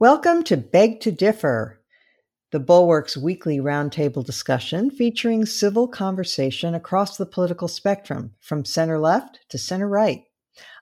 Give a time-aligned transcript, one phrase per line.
[0.00, 1.78] Welcome to Beg to Differ,
[2.52, 9.40] the Bulwark's weekly roundtable discussion featuring civil conversation across the political spectrum, from center left
[9.50, 10.22] to center right.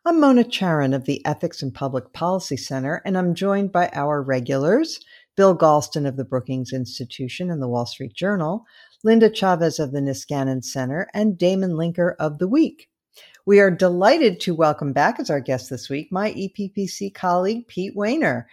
[0.04, 4.22] I'm Mona Charen of the Ethics and Public Policy Center, and I'm joined by our
[4.22, 5.00] regulars
[5.36, 8.66] Bill Galston of the Brookings Institution and the Wall Street Journal,
[9.02, 12.88] Linda Chavez of the Niskanen Center, and Damon Linker of The Week.
[13.44, 17.96] We are delighted to welcome back as our guest this week my EPPC colleague, Pete
[17.96, 18.44] Wehner.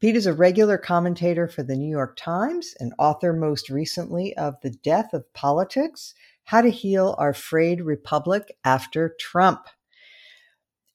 [0.00, 4.54] Pete is a regular commentator for the New York Times and author most recently of
[4.62, 6.14] The Death of Politics
[6.44, 9.66] How to Heal Our Frayed Republic After Trump.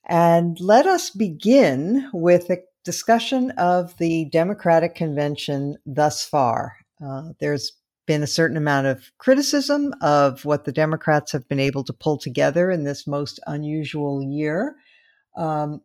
[0.10, 6.78] And let us begin with a discussion of the Democratic convention thus far.
[7.00, 7.74] Uh, there's
[8.08, 12.18] been a certain amount of criticism of what the Democrats have been able to pull
[12.18, 14.76] together in this most unusual year.
[15.38, 15.82] Um,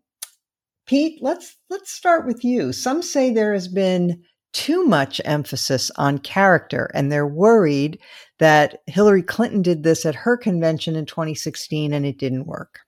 [0.91, 2.73] Pete, let's let's start with you.
[2.73, 8.01] Some say there has been too much emphasis on character, and they're worried
[8.41, 12.81] that Hillary Clinton did this at her convention in 2016 and it didn't work.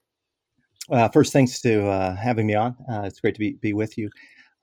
[0.90, 2.74] Uh, first, thanks to uh, having me on.
[2.90, 4.10] Uh, it's great to be, be with you.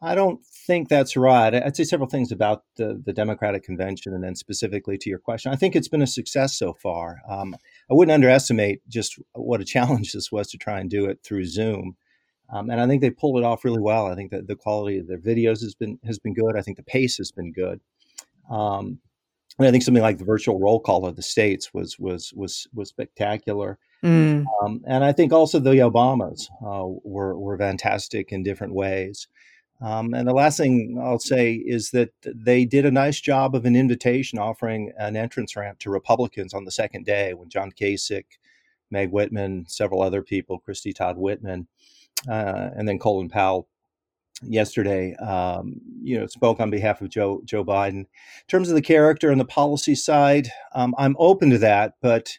[0.02, 1.54] I don't think that's right.
[1.54, 5.54] I'd say several things about the, the Democratic convention and then specifically to your question.
[5.54, 7.22] I think it's been a success so far.
[7.30, 7.56] Um,
[7.90, 11.46] I wouldn't underestimate just what a challenge this was to try and do it through
[11.46, 11.96] Zoom.
[12.52, 14.08] Um, and I think they pulled it off really well.
[14.08, 16.58] I think that the quality of their videos has been has been good.
[16.58, 17.80] I think the pace has been good.
[18.50, 19.00] Um,
[19.60, 22.68] and I think something like the virtual roll call of the states was was was
[22.74, 23.78] was spectacular.
[24.04, 24.46] Mm.
[24.64, 29.28] Um, and I think also the Obamas uh, were were fantastic in different ways.
[29.82, 33.66] Um, and the last thing I'll say is that they did a nice job of
[33.66, 38.26] an invitation offering an entrance ramp to Republicans on the second day when John Kasich,
[38.92, 41.68] Meg Whitman, several other people, Christie Todd Whitman,
[42.28, 43.68] uh, and then Colin Powell
[44.44, 48.00] yesterday, um, you know, spoke on behalf of Joe Joe Biden.
[48.00, 48.08] In
[48.48, 52.38] terms of the character and the policy side, um, I'm open to that, but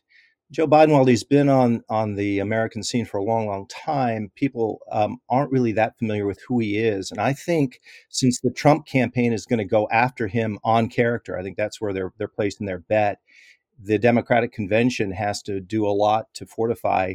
[0.50, 4.32] Joe Biden, while he's been on on the American scene for a long, long time,
[4.34, 7.10] people um, aren't really that familiar with who he is.
[7.10, 11.38] And I think since the Trump campaign is going to go after him on character,
[11.38, 13.18] I think that's where they're they're placing their bet.
[13.82, 17.14] The Democratic convention has to do a lot to fortify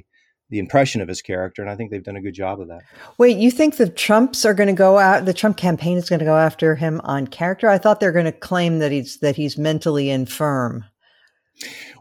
[0.49, 2.81] the impression of his character, and I think they've done a good job of that.
[3.17, 5.25] Wait, you think the Trumps are going to go out?
[5.25, 7.67] The Trump campaign is going to go after him on character?
[7.69, 10.85] I thought they're going to claim that he's that he's mentally infirm.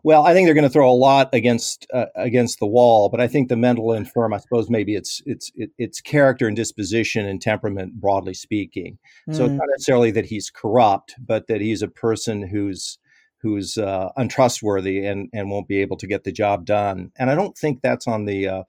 [0.02, 3.20] Well, I think they're going to throw a lot against uh, against the wall, but
[3.20, 7.40] I think the mental infirm, I suppose, maybe it's it's it's character and disposition and
[7.40, 8.98] temperament, broadly speaking.
[9.28, 9.36] Mm.
[9.36, 9.70] So it's not mm.
[9.70, 12.98] necessarily that he's corrupt, but that he's a person who's
[13.44, 17.12] who's uh, untrustworthy and and won't be able to get the job done.
[17.16, 18.62] And I don't think that's on the uh,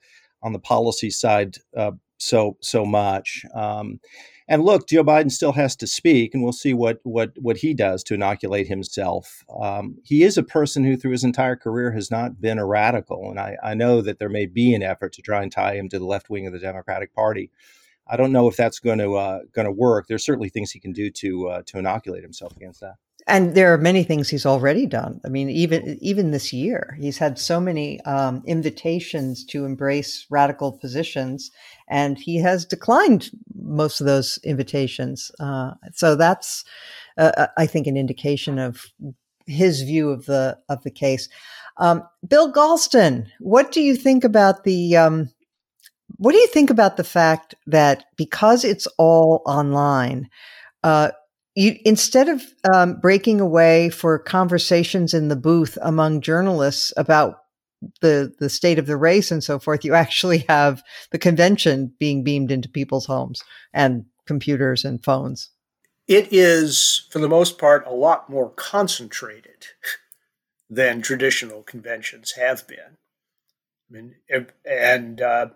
[0.44, 3.46] on the policy side uh, so so much.
[3.56, 4.02] Um,
[4.48, 7.74] and look, Joe Biden still has to speak, and we'll see what what what he
[7.74, 9.44] does to inoculate himself.
[9.62, 13.30] Um, he is a person who, through his entire career, has not been a radical,
[13.30, 15.88] and I, I know that there may be an effort to try and tie him
[15.90, 17.50] to the left wing of the Democratic Party.
[18.08, 20.08] I don't know if that's going to uh, going to work.
[20.08, 22.96] There's certainly things he can do to uh, to inoculate himself against that
[23.28, 25.20] and there are many things he's already done.
[25.26, 30.72] I mean, even even this year, he's had so many um, invitations to embrace radical
[30.72, 31.50] positions,
[31.88, 35.32] and he has declined most of those invitations.
[35.40, 36.64] Uh, so that's,
[37.18, 38.86] uh, uh I think, an indication of
[39.48, 41.28] his view of the of the case.
[41.78, 44.98] Um, Bill Galston, what do you think about the?
[44.98, 45.32] Um,
[46.18, 50.30] what do you think about the fact that because it's all online?
[50.84, 51.12] Uh,
[51.56, 52.44] you instead of
[52.74, 57.38] um, breaking away for conversations in the booth among journalists about
[58.02, 62.24] the the state of the race and so forth, you actually have the convention being
[62.24, 63.42] beamed into people's homes
[63.74, 65.50] and computers and phones.
[66.08, 69.68] It is, for the most part, a lot more concentrated
[70.70, 72.98] than traditional conventions have been.
[73.90, 74.16] I mean,
[74.66, 75.48] and uh,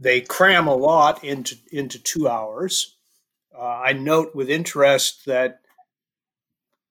[0.00, 2.96] they cram a lot into into two hours
[3.60, 5.60] uh, I note with interest that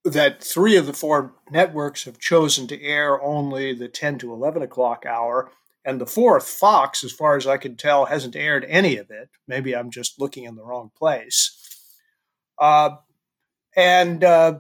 [0.06, 4.62] that three of the four networks have chosen to air only the 10 to 11
[4.62, 5.52] o'clock hour,
[5.84, 9.30] and the fourth, Fox, as far as I can tell, hasn't aired any of it.
[9.48, 11.52] Maybe I'm just looking in the wrong place.
[12.58, 12.98] Uh,
[13.76, 14.60] and uh,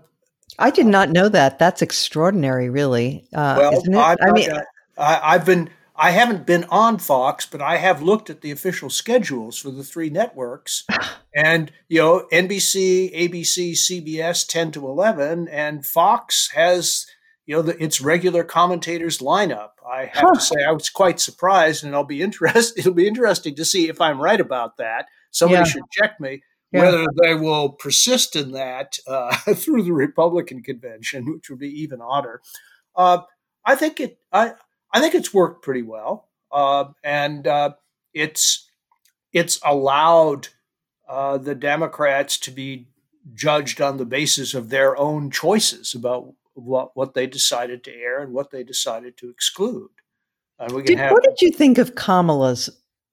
[0.57, 1.59] I did not know that.
[1.59, 3.27] That's extraordinary, really.
[3.33, 3.55] Uh,
[3.87, 4.49] well, I mean,
[4.97, 5.69] I, have been
[6.01, 9.83] I haven't been on Fox, but I have looked at the official schedules for the
[9.83, 10.85] three networks.
[11.35, 17.05] and, you know, NBC, ABC, CBS 10 to 11, and Fox has,
[17.45, 19.71] you know, the, its regular commentators lineup.
[19.85, 20.33] I have huh.
[20.35, 22.77] to say, I was quite surprised, and I'll be interested.
[22.79, 25.07] It'll be interesting to see if I'm right about that.
[25.31, 25.65] Somebody yeah.
[25.65, 26.43] should check me.
[26.71, 26.81] Yeah.
[26.81, 31.99] Whether they will persist in that uh, through the Republican convention, which would be even
[31.99, 32.41] odder,
[32.95, 33.23] uh,
[33.65, 34.19] I think it.
[34.31, 34.53] I
[34.93, 37.73] I think it's worked pretty well, uh, and uh,
[38.13, 38.69] it's
[39.31, 40.49] it's allowed
[41.07, 42.87] uh, the Democrats to be
[43.33, 48.21] judged on the basis of their own choices about what what they decided to air
[48.21, 49.89] and what they decided to exclude.
[50.57, 52.69] And we can did, have, what did you think of Kamala's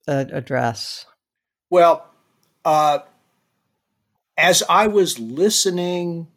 [0.07, 1.05] uh, address?
[1.69, 2.05] Well,
[2.65, 2.99] uh,
[4.37, 6.27] as I was listening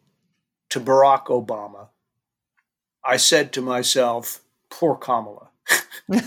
[0.69, 1.89] to Barack Obama,
[3.03, 4.40] I said to myself,
[4.71, 5.49] "Poor Kamala."
[6.09, 6.17] she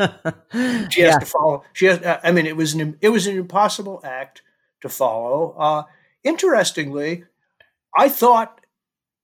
[0.00, 1.18] has yeah.
[1.18, 1.64] to follow.
[1.72, 2.18] She has.
[2.22, 4.42] I mean, it was an it was an impossible act
[4.82, 5.54] to follow.
[5.58, 5.82] Uh,
[6.22, 7.24] interestingly,
[7.96, 8.60] I thought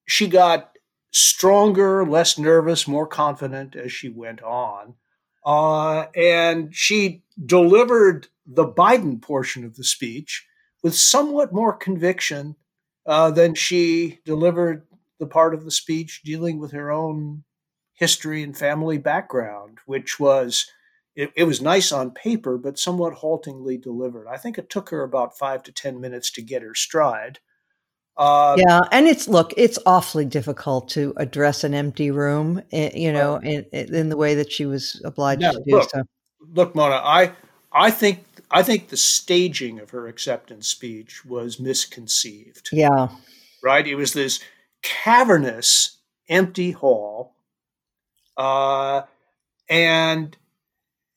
[0.07, 0.73] she got
[1.13, 4.95] stronger, less nervous, more confident as she went on.
[5.45, 10.47] Uh, and she delivered the Biden portion of the speech
[10.83, 12.57] with somewhat more conviction
[13.07, 14.87] uh, than she delivered
[15.19, 17.45] the part of the speech dealing with her own
[17.95, 20.67] history and family background, which was
[21.15, 24.27] it, it, was nice on paper, but somewhat haltingly delivered.
[24.27, 27.39] I think it took her about five to ten minutes to get her stride.
[28.17, 33.13] Uh, yeah, and it's look, it's awfully difficult to address an empty room, eh, you
[33.13, 36.03] know, in, in the way that she was obliged to do look, so.
[36.55, 37.33] Look, Mona, I
[37.73, 42.69] I think I think the staging of her acceptance speech was misconceived.
[42.71, 43.09] Yeah,
[43.63, 43.87] right.
[43.87, 44.41] It was this
[44.83, 45.99] cavernous,
[46.29, 47.35] empty hall,
[48.43, 49.03] uh,
[49.69, 50.37] and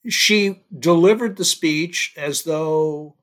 [0.08, 3.16] she delivered the speech as though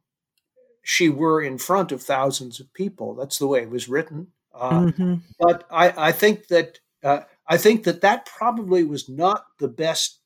[0.82, 3.16] she were in front of thousands of people.
[3.16, 4.28] That's the way it was written.
[4.54, 5.14] Uh, mm-hmm.
[5.40, 10.20] But I, I, think that uh, I think that that probably was not the best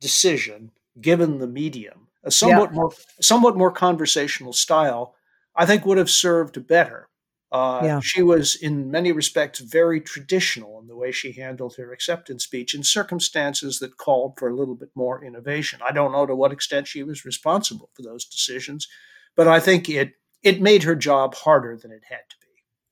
[0.00, 2.08] decision given the medium.
[2.24, 2.76] A somewhat yeah.
[2.76, 5.14] more somewhat more conversational style,
[5.54, 7.10] I think, would have served better.
[7.54, 8.00] Uh, yeah.
[8.00, 12.74] She was, in many respects, very traditional in the way she handled her acceptance speech
[12.74, 15.78] in circumstances that called for a little bit more innovation.
[15.88, 18.88] I don't know to what extent she was responsible for those decisions,
[19.36, 22.48] but I think it it made her job harder than it had to be.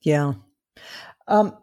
[0.09, 0.35] Yeah.
[1.27, 1.59] Um,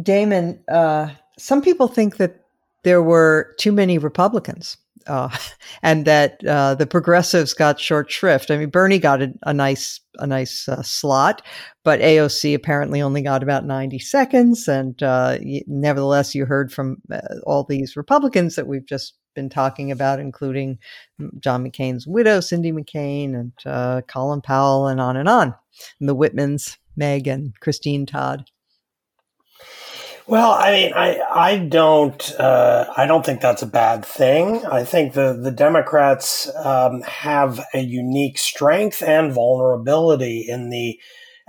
[0.00, 1.08] Damon, uh,
[1.38, 2.44] some people think that
[2.84, 4.76] there were too many Republicans
[5.10, 5.28] uh,
[5.82, 8.50] and that uh, the progressives got short shrift.
[8.50, 11.42] I mean, Bernie got a, a nice a nice uh, slot,
[11.84, 14.68] but AOC apparently only got about ninety seconds.
[14.68, 19.90] And uh, nevertheless, you heard from uh, all these Republicans that we've just been talking
[19.90, 20.78] about, including
[21.38, 25.54] John McCain's widow, Cindy McCain, and uh, Colin Powell, and on and on,
[26.00, 28.44] and the Whitmans, Meg and Christine Todd.
[30.30, 34.64] Well, I mean, I I don't uh, I don't think that's a bad thing.
[34.64, 41.00] I think the the Democrats um, have a unique strength and vulnerability in the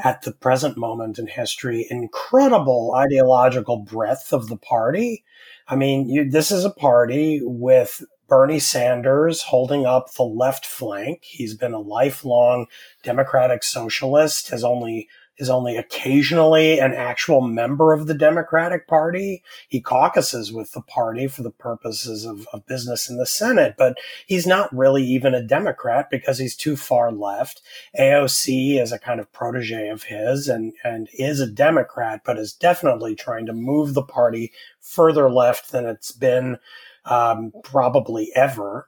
[0.04, 5.24] at the present moment in history incredible ideological breadth of the party.
[5.68, 11.20] I mean, you, this is a party with Bernie Sanders holding up the left flank.
[11.24, 12.66] He's been a lifelong
[13.04, 15.08] Democratic socialist, has only
[15.42, 19.44] is only occasionally an actual member of the Democratic Party.
[19.68, 23.98] He caucuses with the party for the purposes of, of, business in the Senate, but
[24.28, 27.62] he's not really even a Democrat because he's too far left.
[28.00, 32.54] AOC is a kind of protege of his and, and is a Democrat, but is
[32.54, 36.60] definitely trying to move the party further left than it's been
[37.06, 38.88] um, probably ever.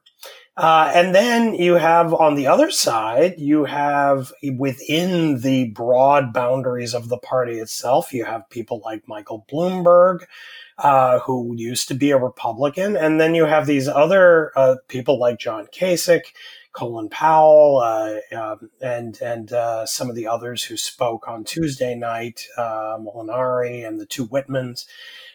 [0.56, 6.94] Uh, and then you have on the other side, you have within the broad boundaries
[6.94, 10.26] of the party itself, you have people like Michael Bloomberg,
[10.78, 12.96] uh, who used to be a Republican.
[12.96, 16.34] And then you have these other uh, people like John Kasich,
[16.72, 21.96] Colin Powell, uh, um, and and uh, some of the others who spoke on Tuesday
[21.96, 24.86] night, uh, Molinari and the two Whitmans,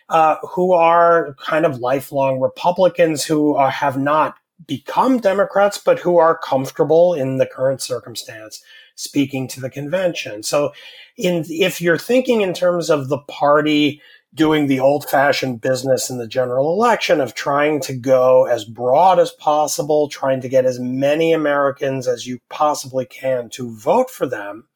[0.08, 6.18] uh, who are kind of lifelong Republicans who are, have not become Democrats, but who
[6.18, 8.62] are comfortable in the current circumstance
[8.94, 10.42] speaking to the convention.
[10.42, 10.72] So
[11.16, 14.02] in, if you're thinking in terms of the party
[14.34, 19.18] doing the old fashioned business in the general election of trying to go as broad
[19.18, 24.26] as possible, trying to get as many Americans as you possibly can to vote for
[24.26, 24.66] them,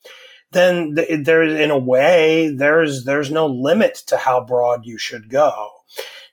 [0.53, 5.71] then there's in a way there's there's no limit to how broad you should go.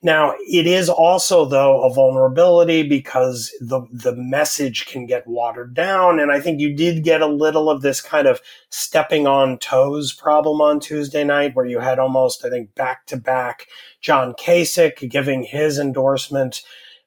[0.01, 6.22] Now, it is also though a vulnerability because the the message can get watered down,
[6.22, 8.39] and I think you did get a little of this kind of
[8.70, 13.18] stepping on toes problem on Tuesday night, where you had almost I think back to
[13.18, 13.68] back
[14.00, 16.62] John Kasich giving his endorsement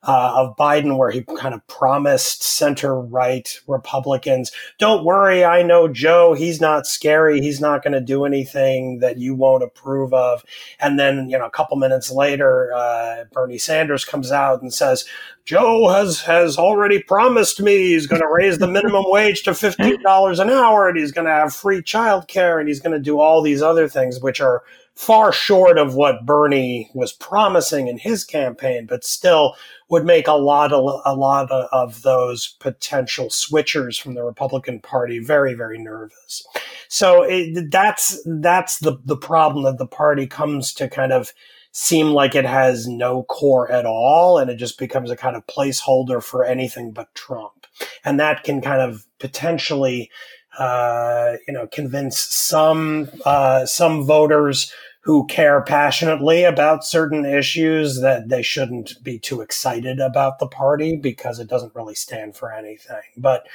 [0.05, 5.87] uh, of Biden, where he kind of promised center right Republicans, don't worry, I know
[5.87, 10.45] Joe, he's not scary, he's not going to do anything that you won't approve of.
[10.81, 15.05] And then, you know, a couple minutes later, uh, Bernie Sanders comes out and says,
[15.45, 20.01] Joe has has already promised me he's going to raise the minimum wage to fifteen
[20.03, 23.19] dollars an hour, and he's going to have free childcare, and he's going to do
[23.19, 24.63] all these other things, which are
[24.95, 29.55] far short of what Bernie was promising in his campaign, but still
[29.89, 35.19] would make a lot of a lot of those potential switchers from the Republican Party
[35.19, 36.47] very very nervous.
[36.89, 41.33] So it, that's that's the the problem that the party comes to kind of
[41.73, 45.47] seem like it has no core at all and it just becomes a kind of
[45.47, 47.67] placeholder for anything but Trump.
[48.05, 50.11] And that can kind of potentially,
[50.59, 58.29] uh, you know, convince some, uh, some voters who care passionately about certain issues that
[58.29, 63.03] they shouldn't be too excited about the party because it doesn't really stand for anything.
[63.17, 63.47] But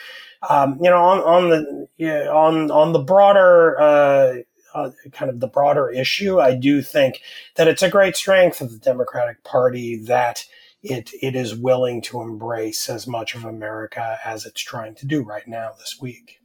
[0.48, 4.34] um, you know, on on the on on the broader uh,
[4.74, 7.22] uh, kind of the broader issue, I do think
[7.56, 10.46] that it's a great strength of the Democratic Party that
[10.84, 15.24] it it is willing to embrace as much of America as it's trying to do
[15.24, 16.39] right now this week.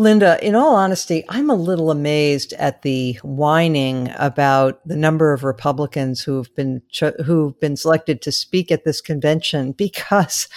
[0.00, 5.44] Linda, in all honesty, I'm a little amazed at the whining about the number of
[5.44, 10.48] Republicans who've been cho- who've been selected to speak at this convention because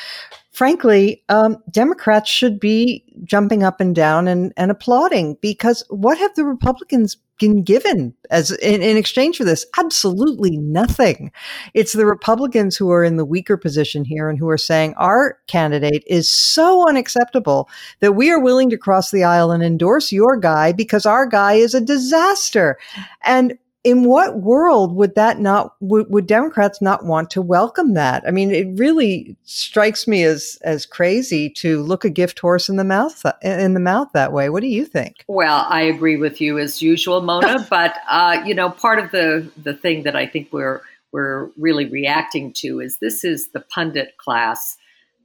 [0.52, 6.34] frankly, um, Democrats should be jumping up and down and, and applauding because what have
[6.36, 9.66] the Republicans been given as in, in, exchange for this?
[9.78, 11.32] Absolutely nothing.
[11.74, 15.40] It's the Republicans who are in the weaker position here and who are saying our
[15.48, 20.38] candidate is so unacceptable that we are willing to cross the aisle and endorse your
[20.38, 22.78] guy because our guy is a disaster.
[23.24, 28.24] And in what world would that not would, would, democrats not want to welcome that?
[28.26, 32.78] I mean it really strikes me as as crazy to look a gift horse in
[32.78, 34.50] the mouth in the mouth that way.
[34.50, 35.26] What do you think?
[35.28, 39.50] Well i agree with you as usual mona but uh, you know part of the
[39.62, 44.18] the thing that i think we're we're really reacting to is this is the pundit
[44.18, 44.78] class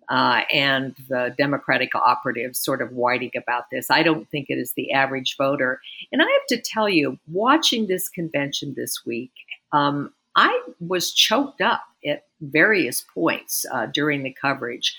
[0.08, 3.90] uh, and the Democratic operatives sort of whining about this.
[3.90, 5.80] I don't think it is the average voter.
[6.12, 9.32] And I have to tell you, watching this convention this week,
[9.72, 14.96] um, I was choked up at various points uh, during the coverage.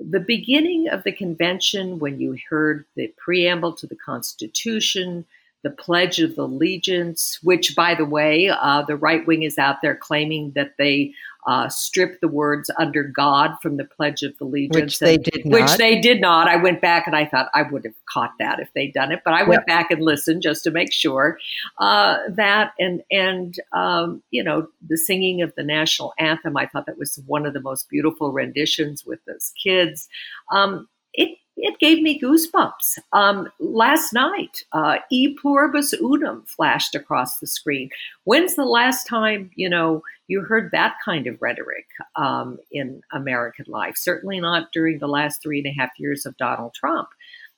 [0.00, 5.24] The beginning of the convention, when you heard the preamble to the Constitution,
[5.68, 9.94] the Pledge of Allegiance, which, by the way, uh, the right wing is out there
[9.94, 11.12] claiming that they
[11.46, 14.74] uh, strip the words under God from the Pledge of Allegiance.
[14.74, 15.60] Which they did not.
[15.60, 16.48] Which they did not.
[16.48, 19.20] I went back and I thought I would have caught that if they'd done it,
[19.24, 19.66] but I went yep.
[19.66, 21.38] back and listened just to make sure
[21.78, 26.56] uh, that and and um, you know the singing of the national anthem.
[26.56, 30.08] I thought that was one of the most beautiful renditions with those kids.
[30.50, 32.98] Um, it it gave me goosebumps.
[33.12, 37.90] Um, last night, uh, E pluribus unum flashed across the screen.
[38.24, 41.86] When's the last time, you know, you heard that kind of rhetoric
[42.16, 43.96] um, in American life?
[43.96, 47.08] Certainly not during the last three and a half years of Donald Trump.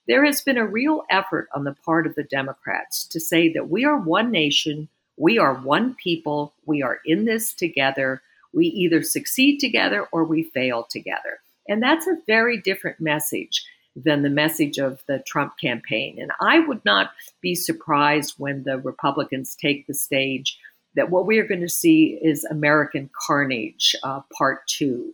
[0.09, 3.69] There has been a real effort on the part of the Democrats to say that
[3.69, 8.23] we are one nation, we are one people, we are in this together.
[8.53, 11.41] We either succeed together or we fail together.
[11.69, 13.65] And that's a very different message
[14.05, 16.19] than the message of the Trump campaign.
[16.21, 20.59] And I would not be surprised when the Republicans take the stage
[20.95, 25.13] that what we are going to see is American carnage, uh, part two.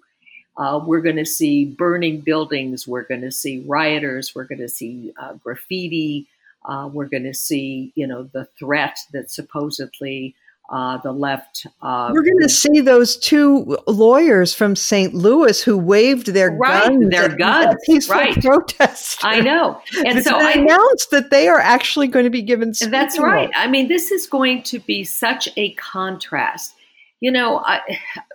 [0.56, 2.88] Uh, we're going to see burning buildings.
[2.88, 4.34] We're going to see rioters.
[4.34, 6.26] We're going to see uh, graffiti.
[6.64, 10.34] Uh, we're going to see, you know, the threat that supposedly
[10.68, 11.66] uh, the left.
[11.80, 15.14] Uh, We're going to see those two lawyers from St.
[15.14, 18.40] Louis who waved their right, guns, their guns, peaceful right.
[18.40, 19.24] protest.
[19.24, 22.72] I know, and so I announced that they are actually going to be given.
[22.80, 23.50] That's right.
[23.54, 26.74] I mean, this is going to be such a contrast.
[27.20, 27.80] You know, I,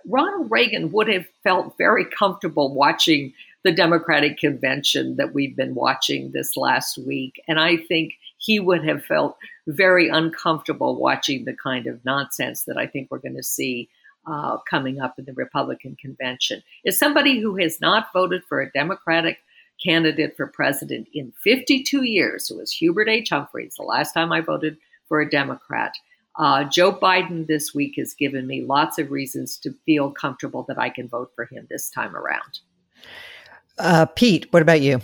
[0.06, 3.32] Ronald Reagan would have felt very comfortable watching
[3.64, 8.84] the Democratic convention that we've been watching this last week, and I think he would
[8.84, 9.36] have felt
[9.68, 13.88] very uncomfortable watching the kind of nonsense that I think we're going to see
[14.26, 16.62] uh, coming up in the Republican convention.
[16.84, 19.38] As somebody who has not voted for a Democratic
[19.82, 23.30] candidate for president in 52 years, it was Hubert H.
[23.30, 25.94] Humphreys, the last time I voted for a Democrat.
[26.36, 30.78] Uh, Joe Biden this week has given me lots of reasons to feel comfortable that
[30.78, 32.60] I can vote for him this time around.
[33.78, 35.00] Uh, Pete, what about you?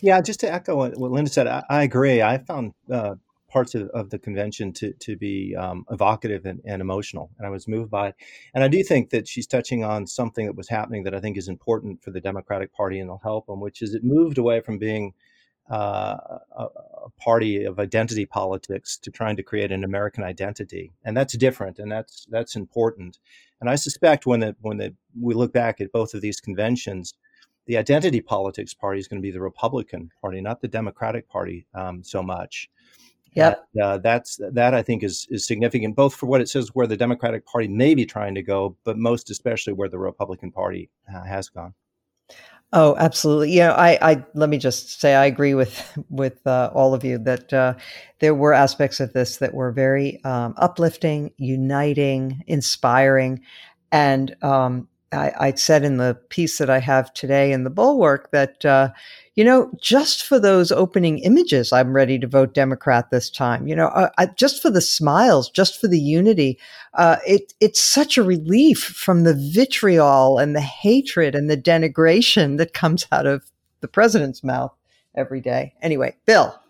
[0.00, 2.22] Yeah, just to echo what, Linda said, I, I agree.
[2.22, 3.16] I found uh,
[3.48, 7.50] parts of, of the convention to to be um, evocative and, and, emotional, and I
[7.50, 8.14] was moved by.
[8.54, 11.36] And I do think that she's touching on something that was happening that I think
[11.36, 14.60] is important for the Democratic Party and will help them, which is it moved away
[14.60, 15.14] from being
[15.70, 16.16] uh,
[16.56, 21.36] a, a, party of identity politics to trying to create an American identity, and that's
[21.36, 23.18] different, and that's that's important.
[23.60, 27.14] And I suspect when the, when the, we look back at both of these conventions,
[27.68, 31.66] the identity politics party is going to be the Republican Party, not the Democratic Party
[31.74, 32.68] um, so much.
[33.34, 33.68] Yep.
[33.80, 36.96] Uh, that's that I think is is significant both for what it says where the
[36.96, 41.22] Democratic Party may be trying to go, but most especially where the Republican Party uh,
[41.22, 41.74] has gone.
[42.72, 43.52] Oh, absolutely.
[43.52, 47.18] Yeah, I, I let me just say I agree with with uh, all of you
[47.18, 47.74] that uh,
[48.18, 53.42] there were aspects of this that were very um, uplifting, uniting, inspiring,
[53.92, 58.30] and um, I, I, said in the piece that I have today in the Bulwark
[58.32, 58.90] that uh,
[59.38, 63.68] you know, just for those opening images, I'm ready to vote Democrat this time.
[63.68, 66.58] You know, uh, I, just for the smiles, just for the unity,
[66.94, 72.58] uh, it, it's such a relief from the vitriol and the hatred and the denigration
[72.58, 73.48] that comes out of
[73.80, 74.74] the president's mouth
[75.14, 75.72] every day.
[75.80, 76.60] Anyway, Bill.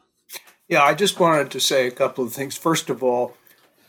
[0.68, 2.54] Yeah, I just wanted to say a couple of things.
[2.54, 3.34] First of all,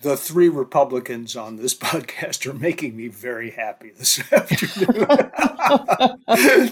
[0.02, 5.08] the three Republicans on this podcast are making me very happy this afternoon.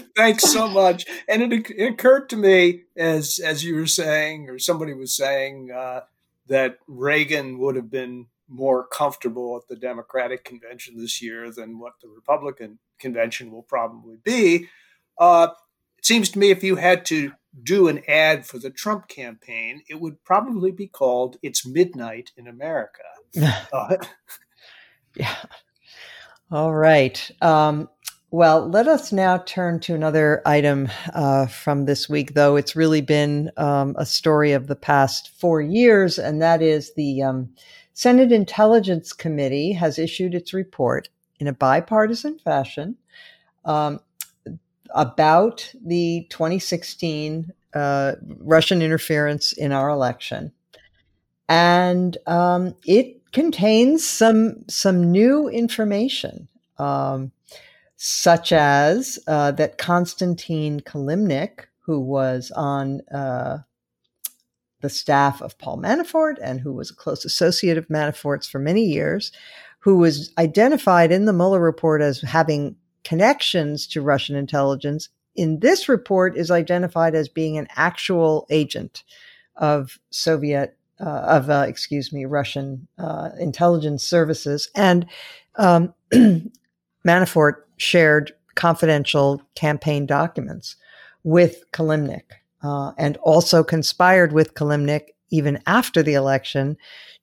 [0.16, 1.06] Thanks so much.
[1.28, 5.70] And it, it, occurred to me as as you were saying, or somebody was saying,
[5.70, 6.02] uh,
[6.46, 11.94] that Reagan would have been more comfortable at the Democratic convention this year than what
[12.00, 14.68] the Republican convention will probably be.
[15.18, 15.48] Uh,
[15.98, 17.32] it seems to me if you had to
[17.62, 22.46] do an ad for the Trump campaign, it would probably be called "It's Midnight in
[22.46, 23.02] America."
[23.36, 23.96] Uh,
[25.16, 25.36] yeah.
[26.50, 27.30] All right.
[27.42, 27.88] Um,
[28.30, 33.00] well, let us now turn to another item uh, from this week, though it's really
[33.00, 37.48] been um, a story of the past four years, and that is the um,
[37.94, 41.08] Senate Intelligence Committee has issued its report
[41.40, 42.96] in a bipartisan fashion
[43.64, 44.00] um,
[44.94, 50.52] about the 2016 uh, Russian interference in our election.
[51.48, 57.32] And um, it contains some some new information, um,
[57.96, 63.58] such as uh, that Konstantin Kilimnik, who was on uh,
[64.80, 68.84] the staff of Paul Manafort and who was a close associate of Manafort's for many
[68.84, 69.32] years,
[69.80, 75.88] who was identified in the Mueller report as having connections to Russian intelligence, in this
[75.88, 79.04] report is identified as being an actual agent
[79.56, 84.68] of Soviet, of, uh, excuse me, Russian uh, intelligence services.
[84.74, 85.06] And
[85.56, 85.94] um,
[87.06, 90.76] Manafort shared confidential campaign documents
[91.22, 92.24] with Kilimnik
[92.62, 96.76] uh, and also conspired with Kilimnik even after the election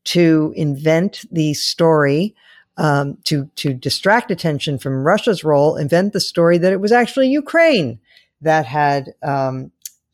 [0.06, 2.36] to invent the story
[2.78, 7.30] um, to to distract attention from Russia's role, invent the story that it was actually
[7.30, 8.00] Ukraine
[8.42, 9.72] that had um,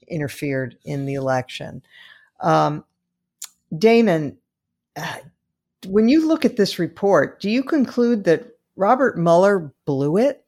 [0.07, 1.81] interfered in the election.
[2.39, 2.85] Um,
[3.77, 4.37] Damon,
[5.87, 10.45] when you look at this report, do you conclude that Robert Mueller blew it?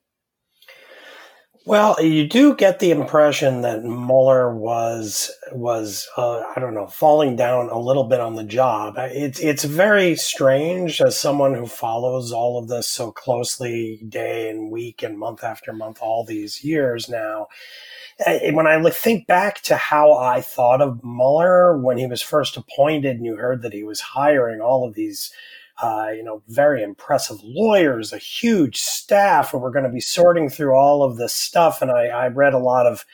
[1.66, 7.38] Well, you do get the impression that Mueller was was uh, I don't know falling
[7.38, 8.96] down a little bit on the job.
[8.98, 14.72] It's it's very strange as someone who follows all of this so closely, day and
[14.72, 17.48] week and month after month, all these years now.
[18.52, 23.18] When I think back to how I thought of Mueller when he was first appointed,
[23.18, 25.32] and you heard that he was hiring all of these
[25.82, 30.50] uh, you know, very impressive lawyers, a huge staff, and we're going to be sorting
[30.50, 31.82] through all of this stuff.
[31.82, 33.06] And I, I read a lot of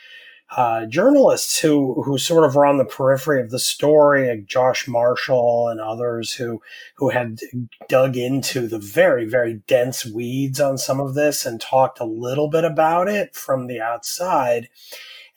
[0.56, 4.88] uh, journalists who who sort of were on the periphery of the story, like Josh
[4.88, 6.62] Marshall and others who
[6.96, 7.40] who had
[7.88, 12.50] dug into the very very dense weeds on some of this and talked a little
[12.50, 14.70] bit about it from the outside.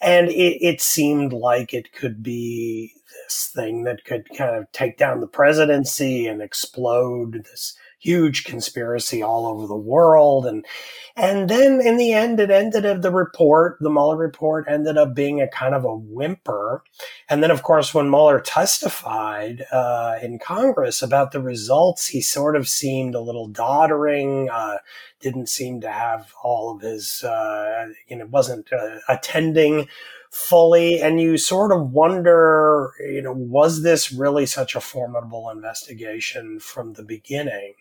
[0.00, 2.92] And it, it seemed like it could be
[3.24, 9.22] this thing that could kind of take down the presidency and explode this huge conspiracy
[9.22, 10.44] all over the world.
[10.44, 10.66] And,
[11.14, 15.14] and then in the end, it ended up the report, the Mueller report ended up
[15.14, 16.82] being a kind of a whimper.
[17.28, 22.56] And then, of course, when Mueller testified uh, in Congress about the results, he sort
[22.56, 24.78] of seemed a little doddering, uh,
[25.20, 29.86] didn't seem to have all of his, uh, you know, wasn't uh, attending
[30.32, 36.58] fully and you sort of wonder you know was this really such a formidable investigation
[36.58, 37.74] from the beginning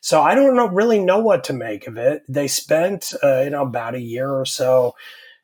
[0.00, 3.50] so i don't know really know what to make of it they spent uh, you
[3.50, 4.94] know about a year or so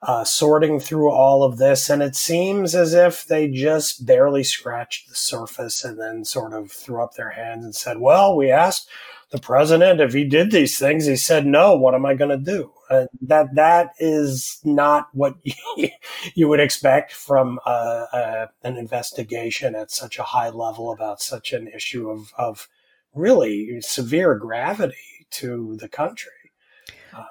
[0.03, 5.09] uh, sorting through all of this, and it seems as if they just barely scratched
[5.09, 8.89] the surface and then sort of threw up their hands and said, "Well, we asked
[9.31, 11.07] the president if he did these things.
[11.07, 11.77] He said no.
[11.77, 15.35] What am I going to do?" Uh, that that is not what
[16.35, 21.53] you would expect from uh, uh, an investigation at such a high level about such
[21.53, 22.69] an issue of of
[23.15, 26.33] really severe gravity to the country.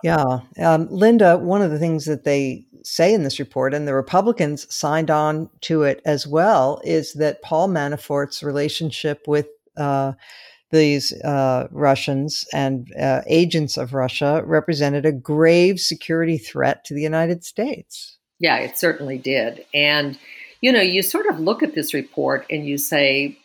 [0.04, 0.40] Yeah.
[0.62, 4.74] Um, Linda, one of the things that they say in this report, and the Republicans
[4.74, 10.14] signed on to it as well, is that Paul Manafort's relationship with uh,
[10.72, 17.02] these uh, Russians and uh, agents of Russia represented a grave security threat to the
[17.02, 18.18] United States.
[18.38, 19.66] Yeah, it certainly did.
[19.74, 20.20] And,
[20.62, 23.39] you know, you sort of look at this report and you say,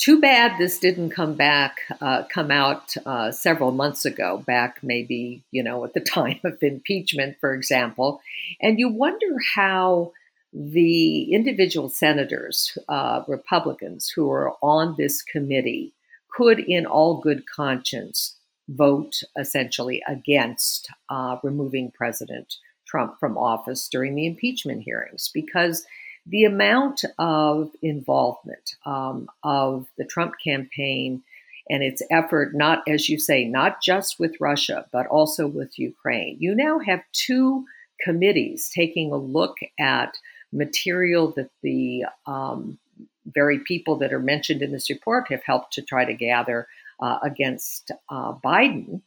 [0.00, 5.42] too bad this didn't come back, uh, come out uh, several months ago, back maybe,
[5.50, 8.20] you know, at the time of impeachment, for example.
[8.60, 10.12] And you wonder how
[10.52, 15.92] the individual senators, uh, Republicans who are on this committee,
[16.32, 18.36] could, in all good conscience,
[18.68, 25.84] vote essentially against uh, removing President Trump from office during the impeachment hearings because
[26.26, 31.22] the amount of involvement um, of the Trump campaign
[31.68, 36.36] and its effort, not as you say, not just with Russia, but also with Ukraine.
[36.40, 37.64] You now have two
[38.00, 40.16] committees taking a look at
[40.52, 42.78] material that the um,
[43.26, 46.66] very people that are mentioned in this report have helped to try to gather
[47.00, 49.02] uh, against uh, Biden,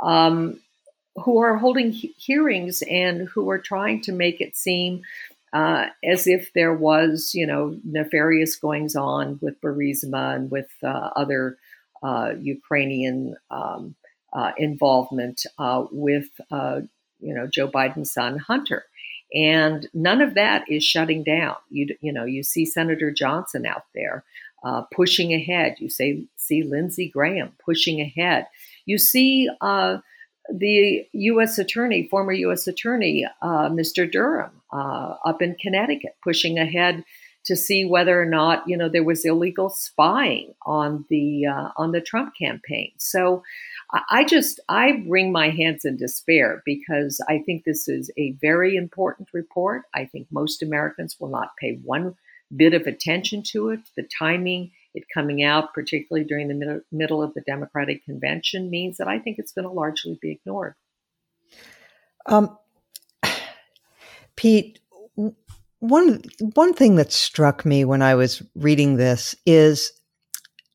[0.00, 0.58] um,
[1.16, 5.02] who are holding he- hearings and who are trying to make it seem
[5.56, 11.08] uh, as if there was, you know, nefarious goings on with Burisma and with uh,
[11.16, 11.56] other
[12.02, 13.94] uh, Ukrainian um,
[14.34, 16.80] uh, involvement uh, with, uh,
[17.20, 18.84] you know, Joe Biden's son Hunter.
[19.34, 21.56] And none of that is shutting down.
[21.70, 24.24] You, you know, you see Senator Johnson out there
[24.92, 25.76] pushing ahead.
[25.78, 28.46] You say, see Lindsey Graham pushing ahead.
[28.84, 31.58] You see the U.S.
[31.58, 32.66] attorney, former U.S.
[32.66, 34.10] attorney, Mr.
[34.10, 37.04] Durham, uh, up in Connecticut, pushing ahead
[37.44, 41.92] to see whether or not you know there was illegal spying on the uh, on
[41.92, 42.92] the Trump campaign.
[42.98, 43.42] So
[44.10, 48.74] I just I wring my hands in despair because I think this is a very
[48.74, 49.82] important report.
[49.94, 52.16] I think most Americans will not pay one
[52.54, 53.80] bit of attention to it.
[53.96, 59.08] The timing it coming out, particularly during the middle, of the Democratic convention, means that
[59.08, 60.74] I think it's going to largely be ignored.
[62.24, 62.58] Um,
[64.36, 64.80] Pete,
[65.80, 66.22] one
[66.54, 69.92] one thing that struck me when I was reading this is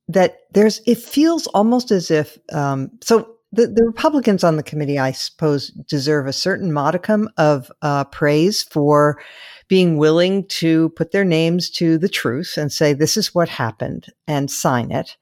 [0.08, 4.98] that there's it feels almost as if um, so the, the Republicans on the committee,
[4.98, 9.22] I suppose, deserve a certain modicum of uh, praise for
[9.68, 14.08] being willing to put their names to the truth and say, this is what happened
[14.28, 15.18] and sign it.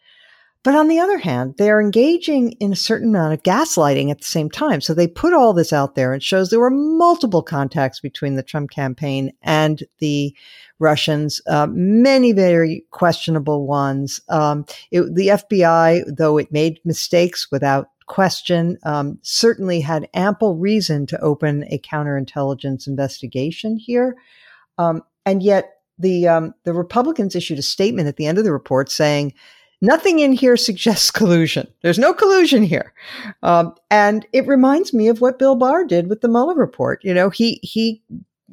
[0.64, 4.26] But on the other hand, they're engaging in a certain amount of gaslighting at the
[4.26, 4.82] same time.
[4.82, 8.44] So they put all this out there and shows there were multiple contacts between the
[8.44, 10.36] Trump campaign and the
[10.78, 14.20] Russians, uh, many very questionable ones.
[14.28, 21.06] Um, it, the FBI, though it made mistakes without question um, certainly had ample reason
[21.06, 24.18] to open a counterintelligence investigation here.
[24.78, 28.52] Um, and yet the um, the Republicans issued a statement at the end of the
[28.52, 29.34] report saying
[29.82, 31.68] nothing in here suggests collusion.
[31.82, 32.94] There's no collusion here,
[33.44, 37.04] um, and it reminds me of what Bill Barr did with the Mueller report.
[37.04, 38.02] You know, he he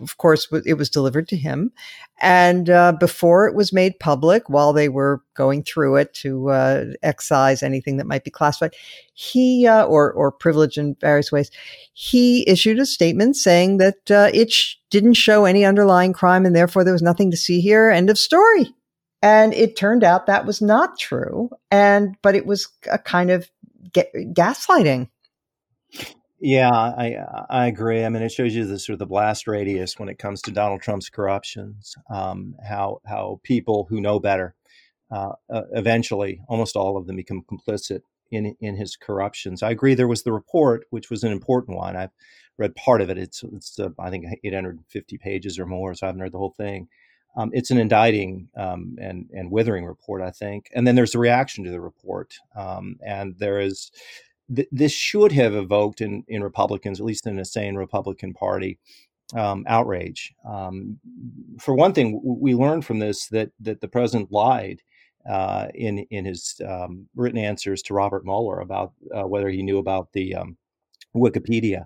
[0.01, 1.73] of course, it was delivered to him.
[2.21, 6.85] And uh, before it was made public, while they were going through it to uh,
[7.03, 8.75] excise anything that might be classified,
[9.15, 11.51] he uh, or or privileged in various ways,
[11.93, 16.57] he issued a statement saying that uh, it sh- didn't show any underlying crime, and
[16.57, 17.91] therefore there was nothing to see here.
[17.91, 18.75] End of story.
[19.23, 23.51] And it turned out that was not true, and but it was a kind of
[23.93, 25.09] gaslighting.
[26.39, 27.17] Yeah, I
[27.49, 28.05] I agree.
[28.05, 30.51] I mean, it shows you the sort of the blast radius when it comes to
[30.51, 31.95] Donald Trump's corruptions.
[32.11, 34.55] Um, how how people who know better,
[35.11, 39.63] uh, uh, eventually, almost all of them become complicit in in his corruptions.
[39.63, 39.95] I agree.
[39.95, 41.97] There was the report, which was an important one.
[41.97, 42.11] I've
[42.59, 43.17] read part of it.
[43.17, 46.55] It's it's uh, I think 850 pages or more, so I haven't read the whole
[46.57, 46.89] thing.
[47.37, 50.71] Um, it's an indicting um, and and withering report, I think.
[50.75, 53.91] And then there's the reaction to the report, um, and there is
[54.55, 58.79] th- this should have evoked in, in Republicans, at least in a sane Republican Party,
[59.35, 60.35] um, outrage.
[60.49, 60.99] Um,
[61.61, 64.83] for one thing, we learned from this that that the president lied
[65.29, 69.79] uh, in in his um, written answers to Robert Mueller about uh, whether he knew
[69.79, 70.35] about the
[71.15, 71.85] WikiLeaks.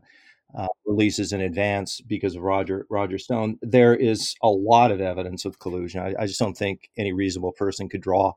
[0.56, 3.58] Uh, releases in advance because of Roger Roger Stone.
[3.62, 6.00] There is a lot of evidence of collusion.
[6.00, 8.34] I, I just don't think any reasonable person could draw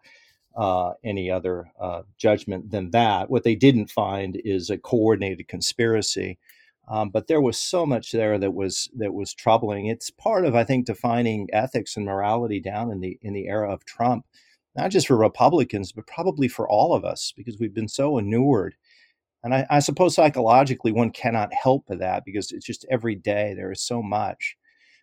[0.56, 3.30] uh, any other uh, judgment than that.
[3.30, 6.38] What they didn't find is a coordinated conspiracy.
[6.88, 9.88] Um, but there was so much there that was that was troubling.
[9.88, 13.72] It's part of, I think, defining ethics and morality down in the in the era
[13.72, 14.26] of Trump,
[14.76, 18.76] not just for Republicans, but probably for all of us, because we've been so inured
[19.44, 23.54] and I, I, suppose psychologically one cannot help but that because it's just every day
[23.54, 24.56] there is so much.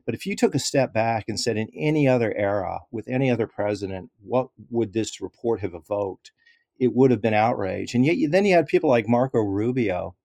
[0.06, 3.30] But if you took a step back and said, in any other era, with any
[3.30, 6.32] other president, what would this report have evoked?
[6.78, 7.94] It would have been outrage.
[7.94, 10.16] And yet, you, then you had people like Marco Rubio,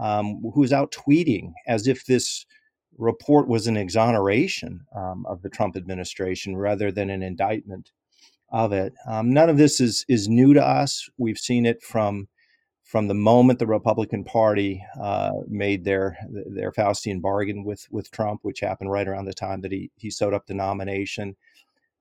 [0.00, 2.46] um, who was out tweeting as if this
[2.96, 7.90] report was an exoneration um, of the Trump administration rather than an indictment
[8.50, 8.94] of it.
[9.06, 11.08] Um, none of this is is new to us.
[11.18, 12.28] We've seen it from
[12.88, 18.40] from the moment the Republican Party uh, made their their Faustian bargain with with Trump,
[18.42, 21.36] which happened right around the time that he he sewed up the nomination,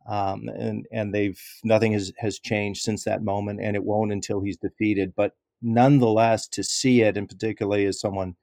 [0.08, 4.40] um, and and they've nothing has has changed since that moment, and it won't until
[4.40, 5.14] he's defeated.
[5.14, 8.38] But nonetheless, to see it, and particularly as someone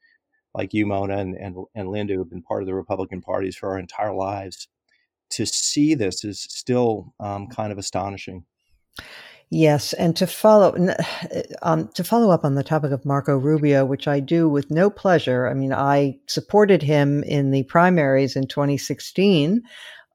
[0.53, 3.57] like you, Mona, and and, and Linda, who have been part of the Republican parties
[3.57, 4.69] for our entire lives,
[5.31, 8.45] to see this is still um, kind of astonishing.
[9.51, 10.75] Yes, and to follow
[11.63, 14.91] um, to follow up on the topic of Marco Rubio, which I do with no
[14.91, 15.49] pleasure.
[15.49, 19.63] I mean, I supported him in the primaries in 2016.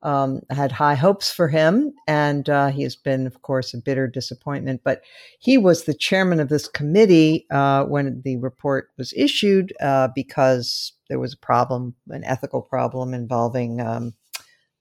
[0.01, 4.07] Um, had high hopes for him, and uh, he has been, of course, a bitter
[4.07, 4.79] disappointment.
[4.85, 5.01] But
[5.39, 10.93] he was the chairman of this committee uh, when the report was issued uh, because
[11.09, 14.13] there was a problem, an ethical problem involving um,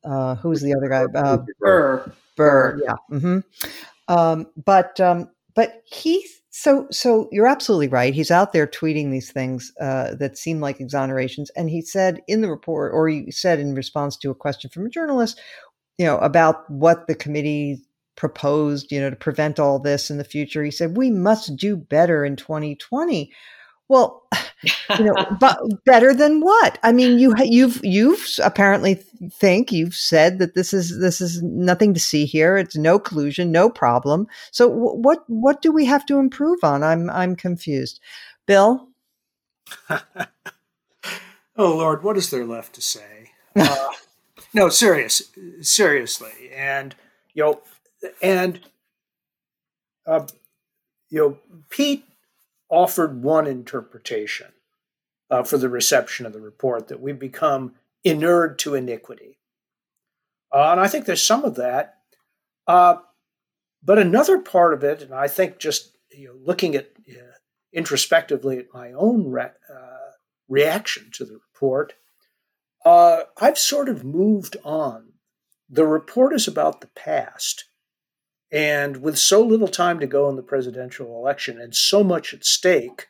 [0.04, 1.04] uh, who's the other guy?
[1.18, 2.12] Uh, Burr.
[2.37, 2.80] Burr.
[2.82, 2.94] Yeah.
[3.11, 3.38] Mm-hmm.
[4.08, 8.14] Um, but um, but he so so you're absolutely right.
[8.14, 12.40] He's out there tweeting these things uh, that seem like exonerations, and he said in
[12.40, 15.40] the report, or he said in response to a question from a journalist,
[15.98, 17.78] you know, about what the committee
[18.16, 20.64] proposed, you know, to prevent all this in the future.
[20.64, 23.32] He said we must do better in 2020.
[23.88, 24.26] Well,
[24.62, 26.78] you know, but better than what?
[26.82, 28.94] I mean, you you've you've apparently
[29.32, 32.56] think you've said that this is this is nothing to see here.
[32.56, 34.26] It's no collusion, no problem.
[34.50, 36.82] So what what do we have to improve on?
[36.82, 38.00] I'm I'm confused.
[38.46, 38.88] Bill.
[39.90, 39.98] oh
[41.56, 43.30] Lord, what is there left to say?
[43.54, 43.90] Uh,
[44.54, 45.22] no, serious,
[45.60, 46.96] seriously, and
[47.34, 47.60] you know,
[48.20, 48.60] and
[50.06, 50.26] uh,
[51.10, 51.38] you know,
[51.70, 52.07] Pete
[52.70, 54.52] offered one interpretation
[55.31, 59.38] uh, for the reception of the report that we've become inured to iniquity.
[60.52, 61.96] Uh, and I think there's some of that.
[62.66, 62.96] Uh,
[63.83, 67.37] but another part of it, and I think just you know, looking at uh,
[67.72, 70.11] introspectively at my own re- uh,
[70.48, 71.94] reaction to the report,
[72.85, 75.12] uh, I've sort of moved on.
[75.68, 77.64] The report is about the past.
[78.50, 82.44] And with so little time to go in the presidential election and so much at
[82.44, 83.08] stake,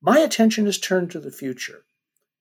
[0.00, 1.84] my attention is turned to the future.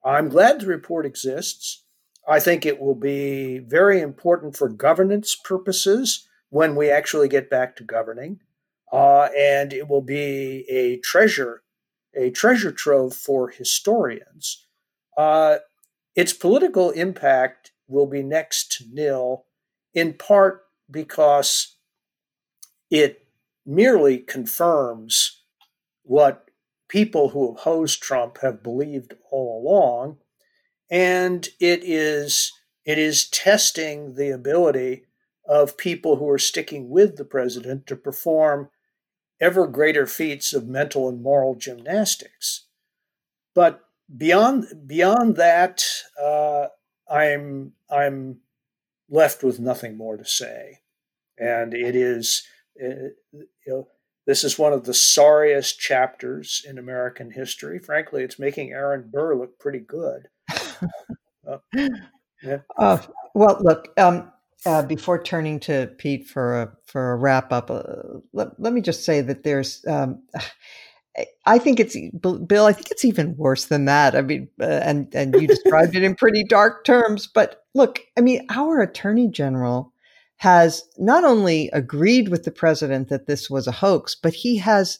[0.03, 1.83] I'm glad the report exists.
[2.27, 7.75] I think it will be very important for governance purposes when we actually get back
[7.77, 8.39] to governing.
[8.91, 11.63] Uh, and it will be a treasure,
[12.13, 14.65] a treasure trove for historians.
[15.17, 15.57] Uh,
[16.15, 19.45] its political impact will be next to nil,
[19.93, 21.77] in part because
[22.91, 23.25] it
[23.65, 25.41] merely confirms
[26.03, 26.49] what
[26.89, 30.17] people who oppose Trump have believed all along,
[30.89, 32.51] and it is
[32.85, 35.05] it is testing the ability
[35.47, 38.69] of people who are sticking with the president to perform
[39.39, 42.65] ever greater feats of mental and moral gymnastics.
[43.55, 43.81] But
[44.15, 45.85] beyond beyond that,
[46.21, 46.67] uh,
[47.09, 48.41] I'm I'm
[49.09, 50.79] left with nothing more to say,
[51.37, 52.43] and it is
[52.81, 53.13] you
[53.67, 53.87] know,
[54.27, 57.79] this is one of the sorriest chapters in American history.
[57.79, 60.27] Frankly, it's making Aaron Burr look pretty good.
[61.47, 61.57] uh,
[62.43, 62.59] yeah.
[62.77, 62.99] uh,
[63.33, 63.87] well, look.
[63.97, 64.31] Um,
[64.63, 67.83] uh, before turning to Pete for a for a wrap up, uh,
[68.31, 69.83] let, let me just say that there's.
[69.87, 70.23] Um,
[71.45, 71.97] I think it's
[72.45, 72.65] Bill.
[72.65, 74.15] I think it's even worse than that.
[74.15, 77.27] I mean, uh, and and you described it in pretty dark terms.
[77.27, 79.90] But look, I mean, our attorney general
[80.41, 84.97] has not only agreed with the president that this was a hoax, but he has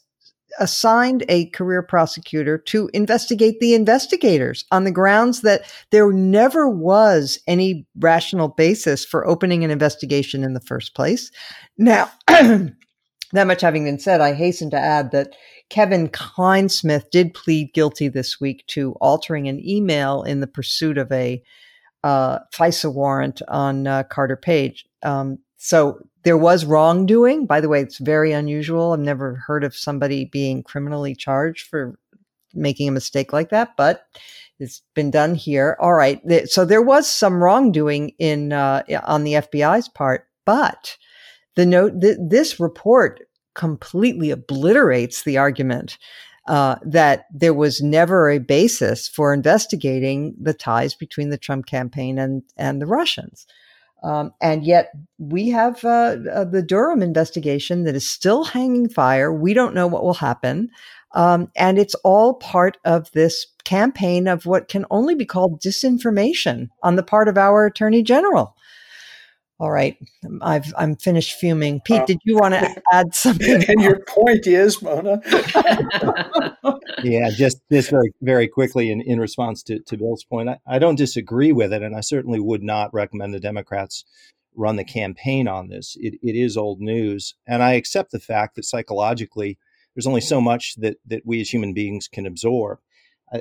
[0.60, 7.39] assigned a career prosecutor to investigate the investigators on the grounds that there never was
[7.47, 11.32] any rational basis for opening an investigation in the first place.
[11.75, 12.75] Now, that
[13.34, 15.34] much having been said, I hasten to add that
[15.71, 21.12] Kevin Clinesmith did plead guilty this week to altering an email in the pursuit of
[21.12, 21.41] a
[22.04, 24.86] uh, FISA warrant on uh, Carter Page.
[25.04, 27.46] Um, so there was wrongdoing.
[27.46, 28.94] By the way, it's very unusual.
[28.94, 31.98] I've never heard of somebody being criminally charged for
[32.54, 34.06] making a mistake like that, but
[34.60, 35.78] it's been done here.
[35.80, 36.22] All right.
[36.46, 40.98] So there was some wrongdoing in uh, on the FBI's part, but
[41.56, 43.22] the note th- this report
[43.56, 45.98] completely obliterates the argument
[46.48, 52.18] uh, that there was never a basis for investigating the ties between the Trump campaign
[52.18, 53.48] and and the Russians.
[54.04, 59.32] Um, and yet we have uh, uh, the Durham investigation that is still hanging fire.
[59.32, 60.70] We don't know what will happen.
[61.14, 66.70] Um, and it's all part of this campaign of what can only be called disinformation
[66.82, 68.56] on the part of our attorney general.
[69.62, 69.95] All right,
[70.41, 71.82] I've I'm finished fuming.
[71.82, 73.63] Pete, did you want to add something?
[73.67, 75.21] And your point is, Mona.
[77.04, 80.80] yeah, just just very very quickly in, in response to, to Bill's point, I, I
[80.80, 84.04] don't disagree with it, and I certainly would not recommend the Democrats
[84.56, 85.95] run the campaign on this.
[86.00, 89.60] It, it is old news, and I accept the fact that psychologically
[89.93, 92.80] there's only so much that that we as human beings can absorb.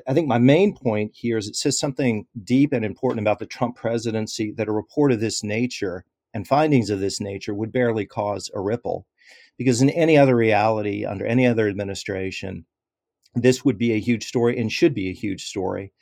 [0.06, 3.46] I, think my main point here is it says something deep and important about the
[3.46, 8.06] Trump presidency that a report of this nature and findings of this nature would barely
[8.06, 9.06] cause a ripple.
[9.58, 12.66] Because in any other reality, under any other administration,
[13.34, 15.92] this would be a huge story and should be a huge story.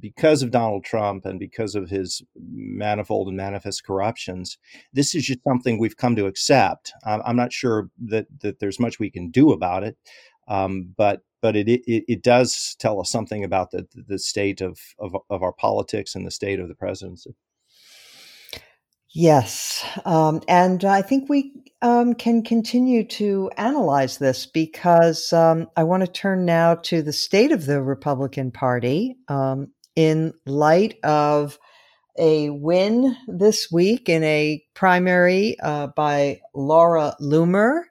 [0.00, 4.56] Because of Donald Trump and because of his manifold and manifest corruptions,
[4.92, 6.92] this is just something we've come to accept.
[7.04, 9.96] I'm not sure that, that there's much we can do about it,
[10.48, 14.78] um, but but it, it, it does tell us something about the the state of,
[14.98, 17.34] of, of our politics and the state of the presidency.
[19.16, 19.86] Yes.
[20.04, 21.52] Um, and I think we
[21.82, 27.12] um, can continue to analyze this because um, I want to turn now to the
[27.12, 31.60] state of the Republican Party um, in light of
[32.18, 37.82] a win this week in a primary uh, by Laura Loomer,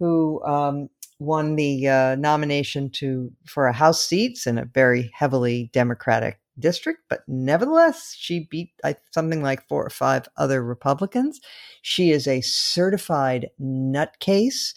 [0.00, 5.70] who um, won the uh, nomination to for a House seats in a very heavily
[5.72, 8.72] Democratic district, but nevertheless, she beat
[9.12, 11.40] something like four or five other Republicans.
[11.82, 14.74] She is a certified nutcase.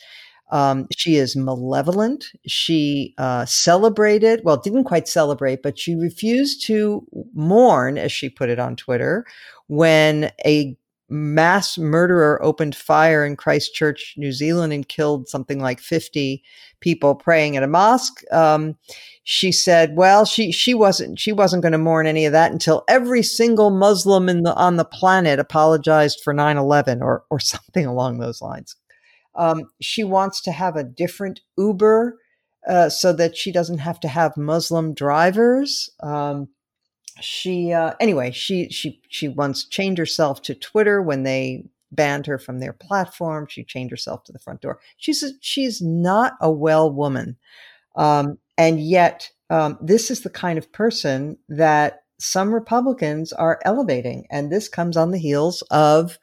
[0.52, 2.26] Um, she is malevolent.
[2.46, 8.50] She uh, celebrated, well, didn't quite celebrate, but she refused to mourn, as she put
[8.50, 9.26] it on Twitter,
[9.68, 10.78] when a
[11.12, 16.42] mass murderer opened fire in Christchurch, New Zealand, and killed something like 50
[16.80, 18.24] people praying at a mosque.
[18.32, 18.78] Um,
[19.24, 22.84] she said, "Well, she she wasn't she wasn't going to mourn any of that until
[22.88, 28.20] every single Muslim in the on the planet apologized for 9/11 or or something along
[28.20, 28.76] those lines."
[29.36, 32.18] Um, she wants to have a different Uber
[32.68, 35.90] uh, so that she doesn't have to have Muslim drivers.
[36.02, 36.50] Um,
[37.22, 42.38] she uh, anyway she she she once chained herself to Twitter when they banned her
[42.38, 43.48] from their platform.
[43.50, 44.80] She chained herself to the front door.
[44.98, 47.38] She's a, she's not a well woman,
[47.96, 54.26] um, and yet um, this is the kind of person that some Republicans are elevating,
[54.30, 56.18] and this comes on the heels of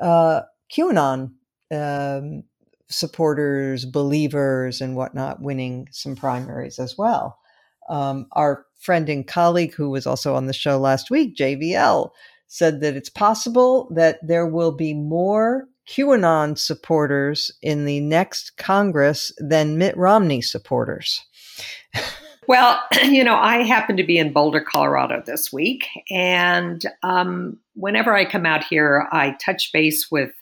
[0.00, 0.42] uh,
[0.74, 1.32] QAnon
[1.70, 2.42] um,
[2.88, 7.38] supporters, believers, and whatnot winning some primaries as well.
[7.88, 12.10] Um, our friend and colleague who was also on the show last week, JVL,
[12.48, 19.32] said that it's possible that there will be more QAnon supporters in the next Congress
[19.38, 21.24] than Mitt Romney supporters.
[22.48, 25.86] well, you know, I happen to be in Boulder, Colorado this week.
[26.10, 30.32] And um, whenever I come out here, I touch base with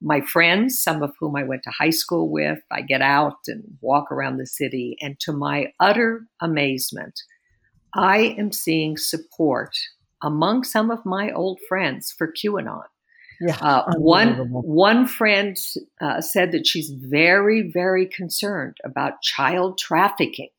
[0.00, 2.58] my friends, some of whom I went to high school with.
[2.70, 4.96] I get out and walk around the city.
[5.00, 7.22] And to my utter amazement,
[7.94, 9.76] I am seeing support
[10.22, 12.84] among some of my old friends for QAnon.
[13.40, 15.56] Yeah, uh, one one friend
[16.00, 20.50] uh, said that she's very very concerned about child trafficking.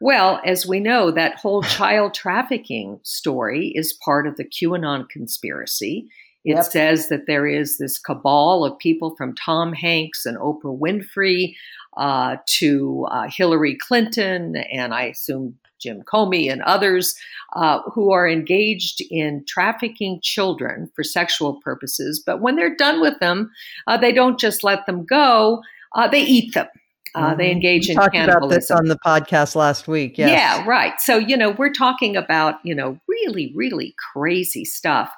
[0.00, 6.08] Well, as we know, that whole child trafficking story is part of the QAnon conspiracy.
[6.44, 6.64] It yep.
[6.64, 11.54] says that there is this cabal of people from Tom Hanks and Oprah Winfrey
[11.96, 17.14] uh, to uh, Hillary Clinton, and I assume Jim Comey and others
[17.54, 22.22] uh, who are engaged in trafficking children for sexual purposes.
[22.24, 23.50] But when they're done with them,
[23.86, 25.62] uh, they don't just let them go,
[25.94, 26.68] uh, they eat them.
[27.14, 27.38] Uh, mm-hmm.
[27.38, 28.48] They engage we in talked cannibalism.
[28.48, 30.18] about this on the podcast last week.
[30.18, 30.30] Yes.
[30.30, 30.94] Yeah, right.
[31.00, 35.12] So you know we're talking about you know really really crazy stuff.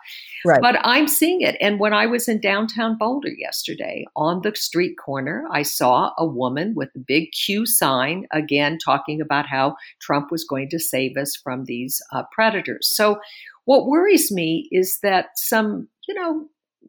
[0.47, 0.61] Right.
[0.61, 1.57] But I'm seeing it.
[1.59, 6.27] And when I was in downtown Boulder yesterday, on the street corner, I saw a
[6.27, 11.17] woman with a big Q sign, again, talking about how Trump was going to save
[11.17, 12.89] us from these uh, predators.
[12.89, 13.21] So,
[13.65, 16.47] what worries me is that some, you know,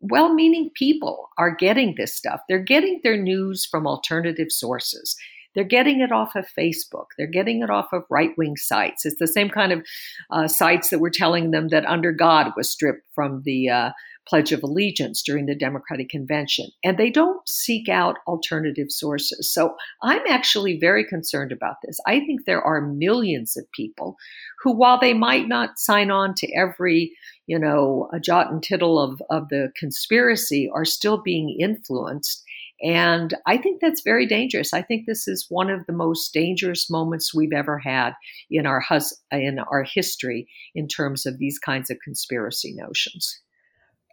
[0.10, 2.42] well meaning people are getting this stuff.
[2.48, 5.16] They're getting their news from alternative sources.
[5.54, 7.06] They're getting it off of Facebook.
[7.18, 9.06] They're getting it off of right wing sites.
[9.06, 9.86] It's the same kind of
[10.30, 13.92] uh, sites that were telling them that Under God was stripped from the uh,
[14.28, 16.70] Pledge of Allegiance during the Democratic Convention.
[16.84, 19.52] And they don't seek out alternative sources.
[19.52, 22.00] So I'm actually very concerned about this.
[22.06, 24.16] I think there are millions of people
[24.64, 27.14] who, while they might not sign on to every,
[27.48, 32.44] you know, a jot and tittle of, of the conspiracy, are still being influenced
[32.82, 34.74] and I think that's very dangerous.
[34.74, 38.14] I think this is one of the most dangerous moments we've ever had
[38.52, 43.42] in our hus- in our history in terms of these kinds of conspiracy notions.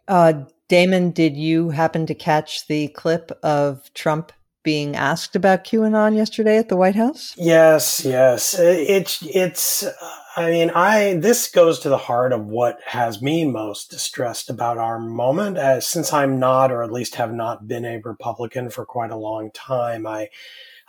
[0.07, 4.31] Uh, Damon, did you happen to catch the clip of Trump
[4.63, 7.33] being asked about QAnon yesterday at the White House?
[7.37, 8.57] Yes, yes.
[8.57, 9.83] Uh, it's it's.
[9.83, 9.93] Uh,
[10.35, 14.77] I mean, I this goes to the heart of what has me most distressed about
[14.77, 15.57] our moment.
[15.57, 19.17] As since I'm not, or at least have not been a Republican for quite a
[19.17, 20.29] long time, I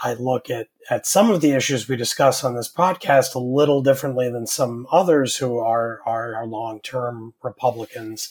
[0.00, 3.82] I look at at some of the issues we discuss on this podcast a little
[3.82, 8.30] differently than some others who are are, are long term Republicans,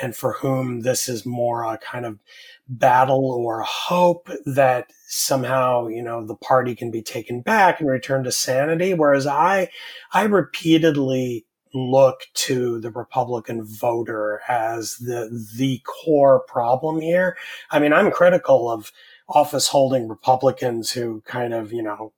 [0.00, 2.18] and for whom this is more a kind of
[2.68, 8.24] battle or hope that somehow you know the party can be taken back and returned
[8.24, 8.94] to sanity.
[8.94, 9.68] Whereas i
[10.12, 11.44] i repeatedly
[11.74, 17.36] look to the republican voter as the the core problem here.
[17.70, 18.92] I mean i'm critical of
[19.28, 22.12] office holding republicans who kind of you know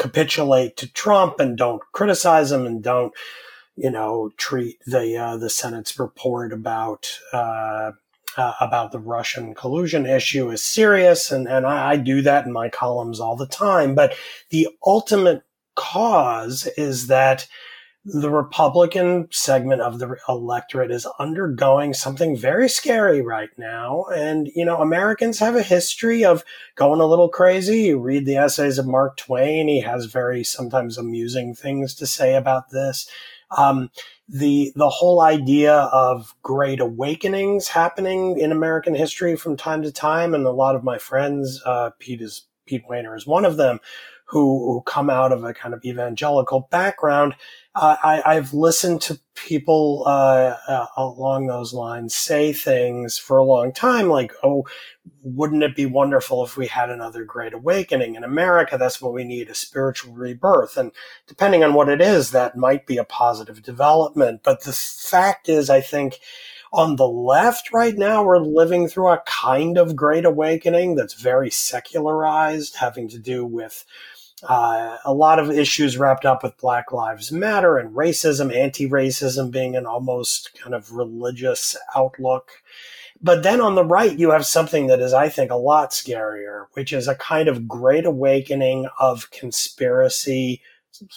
[0.00, 3.12] capitulate to trump and don't criticize him and don't
[3.76, 7.92] you know treat the uh, the senate's report about uh,
[8.36, 12.52] uh, about the Russian collusion issue is serious, and, and I, I do that in
[12.52, 13.94] my columns all the time.
[13.94, 14.16] But
[14.50, 15.42] the ultimate
[15.76, 17.46] cause is that
[18.04, 24.04] the Republican segment of the electorate is undergoing something very scary right now.
[24.14, 26.44] And, you know, Americans have a history of
[26.74, 27.84] going a little crazy.
[27.84, 29.68] You read the essays of Mark Twain.
[29.68, 33.08] He has very sometimes amusing things to say about this.
[33.56, 33.90] Um,
[34.28, 40.34] the the whole idea of great awakenings happening in American history from time to time,
[40.34, 43.80] and a lot of my friends, uh, Pete is Pete Wehner is one of them,
[44.34, 47.34] who, who come out of a kind of evangelical background
[47.76, 53.42] uh, I, have listened to people uh, uh, along those lines say things for a
[53.42, 54.64] long time, like, "Oh,
[55.24, 58.78] wouldn't it be wonderful if we had another Great Awakening in America?
[58.78, 60.92] That's what we need—a spiritual rebirth." And
[61.26, 64.42] depending on what it is, that might be a positive development.
[64.44, 66.20] But the fact is, I think
[66.72, 71.50] on the left right now, we're living through a kind of Great Awakening that's very
[71.50, 73.84] secularized, having to do with
[74.48, 79.50] uh, a lot of issues wrapped up with Black Lives Matter and racism, anti racism
[79.50, 82.50] being an almost kind of religious outlook.
[83.22, 86.66] But then on the right, you have something that is, I think, a lot scarier,
[86.74, 90.60] which is a kind of great awakening of conspiracy,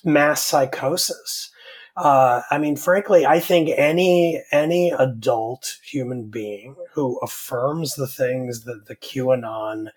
[0.05, 1.51] mass psychosis.
[1.97, 8.65] Uh, I mean, frankly, I think any any adult human being who affirms the things
[8.65, 9.87] that the QAnon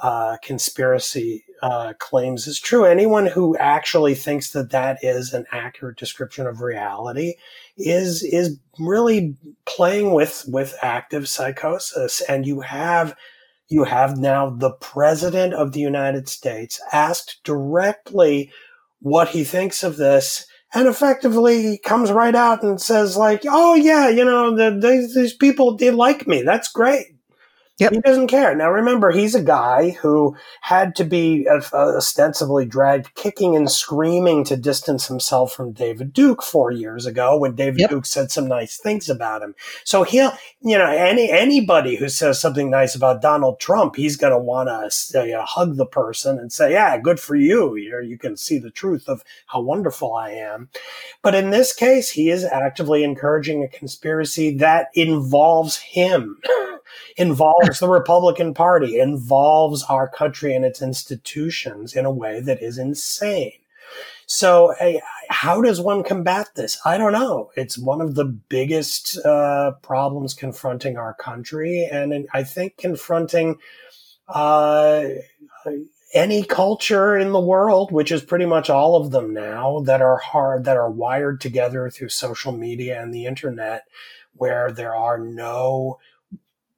[0.00, 2.84] uh, conspiracy uh, claims is true.
[2.84, 7.34] Anyone who actually thinks that that is an accurate description of reality
[7.76, 12.20] is is really playing with with active psychosis.
[12.22, 13.14] And you have
[13.68, 18.50] you have now the president of the United States asked directly
[19.00, 20.46] what he thinks of this.
[20.74, 25.34] And effectively, comes right out and says, like, "Oh yeah, you know, the, the, these
[25.34, 26.40] people they like me.
[26.40, 27.11] That's great.
[27.78, 27.92] Yep.
[27.92, 28.54] He doesn't care.
[28.54, 34.44] Now, remember, he's a guy who had to be uh, ostensibly dragged kicking and screaming
[34.44, 37.90] to distance himself from David Duke four years ago when David yep.
[37.90, 39.54] Duke said some nice things about him.
[39.84, 44.32] So he'll, you know, any anybody who says something nice about Donald Trump, he's going
[44.32, 47.74] to want to uh, you know, hug the person and say, "Yeah, good for you.
[47.76, 50.68] You you can see the truth of how wonderful I am."
[51.22, 56.38] But in this case, he is actively encouraging a conspiracy that involves him.
[57.16, 62.78] Involves the Republican Party, involves our country and its institutions in a way that is
[62.78, 63.52] insane.
[64.26, 64.74] So,
[65.28, 66.78] how does one combat this?
[66.84, 67.50] I don't know.
[67.56, 73.58] It's one of the biggest uh, problems confronting our country, and I think confronting
[74.28, 75.04] uh,
[76.14, 80.18] any culture in the world, which is pretty much all of them now, that are
[80.18, 83.84] hard, that are wired together through social media and the internet,
[84.34, 85.98] where there are no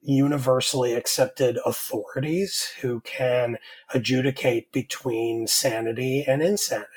[0.05, 3.57] universally accepted authorities who can
[3.93, 6.89] adjudicate between sanity and insanity.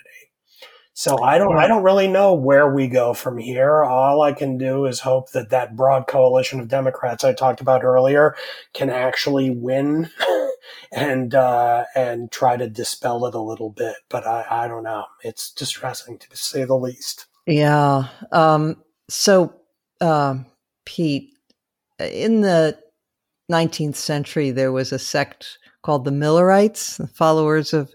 [0.94, 3.84] So I don't, I don't really know where we go from here.
[3.84, 7.84] All I can do is hope that that broad coalition of Democrats I talked about
[7.84, 8.36] earlier
[8.74, 10.10] can actually win
[10.92, 13.98] and, uh, and try to dispel it a little bit.
[14.10, 15.06] But I, I don't know.
[15.24, 17.28] It's distressing to say the least.
[17.46, 18.08] Yeah.
[18.32, 19.54] Um, so,
[20.02, 20.38] uh,
[20.84, 21.30] Pete,
[22.00, 22.80] in the
[23.52, 27.94] 19th century, there was a sect called the Millerites, the followers of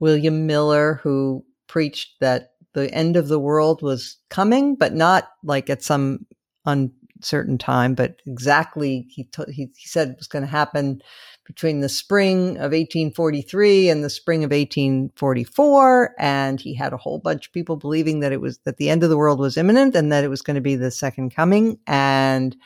[0.00, 5.70] William Miller, who preached that the end of the world was coming, but not like
[5.70, 6.26] at some
[6.66, 11.00] uncertain time, but exactly he t- he, said it was going to happen
[11.46, 17.18] between the spring of 1843 and the spring of 1844 and he had a whole
[17.18, 19.94] bunch of people believing that it was that the end of the world was imminent
[19.94, 22.56] and that it was going to be the second coming and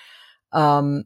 [0.52, 1.04] um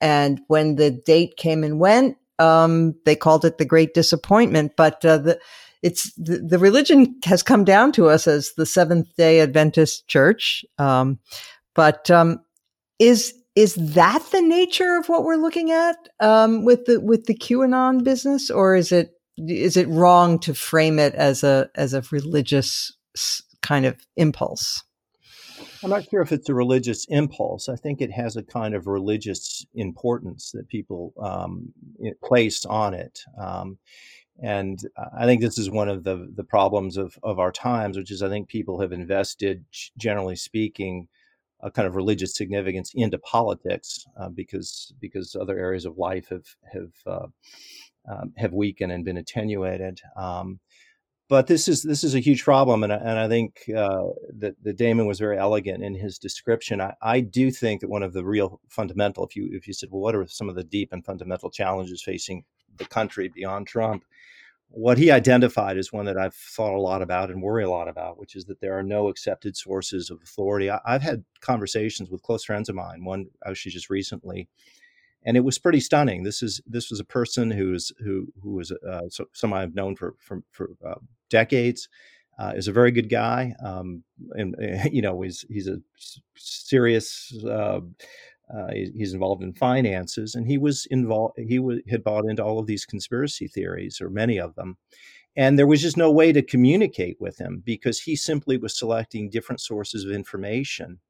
[0.00, 5.04] and when the date came and went um they called it the great disappointment but
[5.04, 5.38] uh, the
[5.82, 10.64] it's the, the, religion has come down to us as the Seventh Day Adventist Church.
[10.78, 11.18] Um,
[11.74, 12.40] but um,
[12.98, 17.34] is is that the nature of what we're looking at um, with the with the
[17.34, 22.02] QAnon business, or is it is it wrong to frame it as a as a
[22.10, 22.92] religious
[23.62, 24.82] kind of impulse?
[25.82, 27.68] I'm not sure if it's a religious impulse.
[27.68, 31.72] I think it has a kind of religious importance that people um,
[32.24, 33.20] place on it.
[33.40, 33.78] Um,
[34.40, 34.78] and
[35.18, 38.22] I think this is one of the the problems of of our times, which is
[38.22, 39.64] I think people have invested,
[39.96, 41.08] generally speaking,
[41.60, 46.46] a kind of religious significance into politics uh, because because other areas of life have
[46.72, 47.26] have uh,
[48.08, 50.00] um, have weakened and been attenuated.
[50.16, 50.60] Um,
[51.28, 54.08] but this is this is a huge problem, and, and I think uh,
[54.38, 56.80] that, that Damon was very elegant in his description.
[56.80, 59.90] I, I do think that one of the real fundamental, if you if you said,
[59.90, 62.44] well, what are some of the deep and fundamental challenges facing
[62.76, 64.04] the country beyond Trump?
[64.70, 67.88] what he identified is one that I've thought a lot about and worry a lot
[67.88, 70.70] about, which is that there are no accepted sources of authority.
[70.70, 74.48] I, have had conversations with close friends of mine, one actually just recently,
[75.28, 76.22] and it was pretty stunning.
[76.22, 79.94] This is this was a person who's who who was uh, so, someone I've known
[79.94, 80.94] for for, for uh,
[81.28, 81.88] decades.
[82.38, 84.54] Uh, is a very good guy, um, and
[84.90, 85.76] you know he's he's a
[86.36, 87.80] serious uh,
[88.54, 91.34] uh, he's involved in finances, and he was involved.
[91.36, 91.60] He
[91.90, 94.78] had bought into all of these conspiracy theories, or many of them,
[95.36, 99.28] and there was just no way to communicate with him because he simply was selecting
[99.28, 101.00] different sources of information,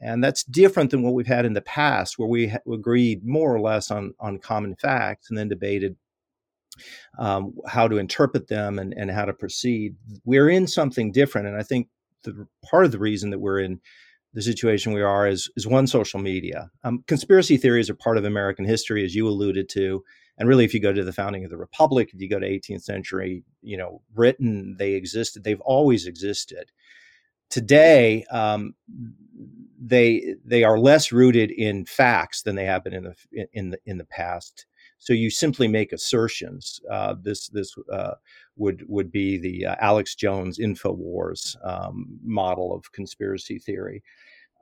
[0.00, 3.54] and that's different than what we've had in the past, where we ha- agreed more
[3.54, 5.96] or less on on common facts and then debated
[7.18, 9.96] um, how to interpret them and, and how to proceed.
[10.24, 11.88] We're in something different, and I think
[12.22, 13.80] the part of the reason that we're in
[14.34, 16.70] the situation we are is is one social media.
[16.84, 20.04] Um, conspiracy theories are part of American history, as you alluded to,
[20.38, 22.48] and really, if you go to the founding of the republic, if you go to
[22.48, 25.42] 18th century, you know, Britain, they existed.
[25.42, 26.70] They've always existed.
[27.50, 28.74] Today, um,
[29.80, 33.78] they they are less rooted in facts than they have been in the in the
[33.86, 34.66] in the past.
[34.98, 36.80] So you simply make assertions.
[36.90, 38.14] Uh, this this uh,
[38.56, 44.02] would would be the uh, Alex Jones Infowars um, model of conspiracy theory.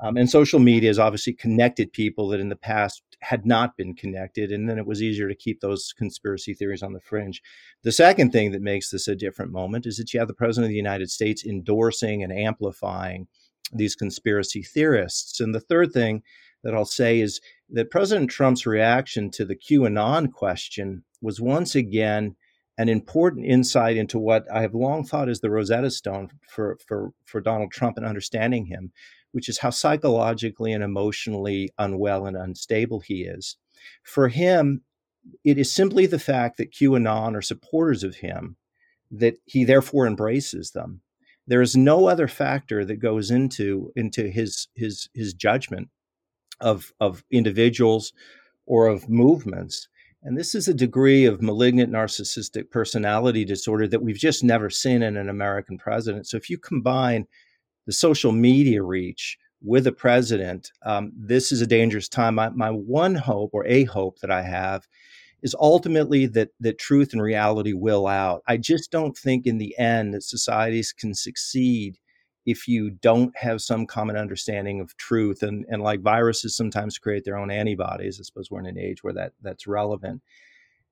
[0.00, 3.94] Um, and social media has obviously connected people that in the past had not been
[3.94, 7.42] connected, and then it was easier to keep those conspiracy theories on the fringe.
[7.82, 10.66] The second thing that makes this a different moment is that you have the president
[10.66, 13.26] of the United States endorsing and amplifying
[13.72, 15.40] these conspiracy theorists.
[15.40, 16.22] And the third thing
[16.62, 17.40] that I'll say is
[17.70, 22.36] that President Trump's reaction to the QAnon question was once again
[22.78, 27.12] an important insight into what I have long thought is the Rosetta Stone for, for,
[27.24, 28.92] for Donald Trump and understanding him,
[29.32, 33.56] which is how psychologically and emotionally unwell and unstable he is.
[34.02, 34.82] For him,
[35.44, 38.56] it is simply the fact that QAnon are supporters of him
[39.10, 41.00] that he therefore embraces them.
[41.46, 45.88] There is no other factor that goes into into his his his judgment
[46.60, 48.12] of of individuals
[48.66, 49.88] or of movements
[50.26, 55.00] and this is a degree of malignant narcissistic personality disorder that we've just never seen
[55.00, 56.26] in an American president.
[56.26, 57.28] So if you combine
[57.86, 62.34] the social media reach with a president, um, this is a dangerous time.
[62.34, 64.86] My, my one hope, or a hope that I have,
[65.42, 68.42] is ultimately that that truth and reality will out.
[68.46, 71.98] I just don't think in the end that societies can succeed
[72.46, 77.24] if you don't have some common understanding of truth and, and like viruses sometimes create
[77.24, 80.22] their own antibodies i suppose we're in an age where that that's relevant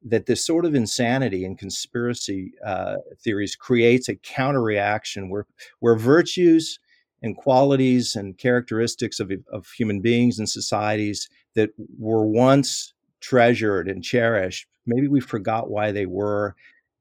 [0.07, 5.47] that this sort of insanity and conspiracy uh, theories creates a counter reaction where
[5.81, 6.79] where virtues
[7.25, 14.05] and qualities and characteristics of, of human beings and societies that were once treasured and
[14.05, 16.55] cherished maybe we forgot why they were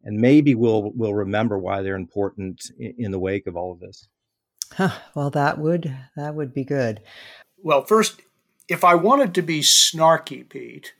[0.04, 3.80] and maybe we'll we'll remember why they're important in, in the wake of all of
[3.80, 4.08] this
[4.72, 7.02] huh, well that would that would be good
[7.62, 8.22] well first
[8.70, 10.94] if i wanted to be snarky pete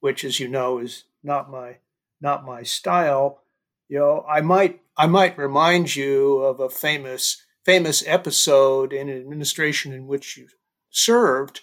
[0.00, 1.76] which as you know is not my
[2.22, 3.42] not my style.
[3.88, 9.18] You know, I might I might remind you of a famous famous episode in an
[9.18, 10.48] administration in which you
[10.90, 11.60] served,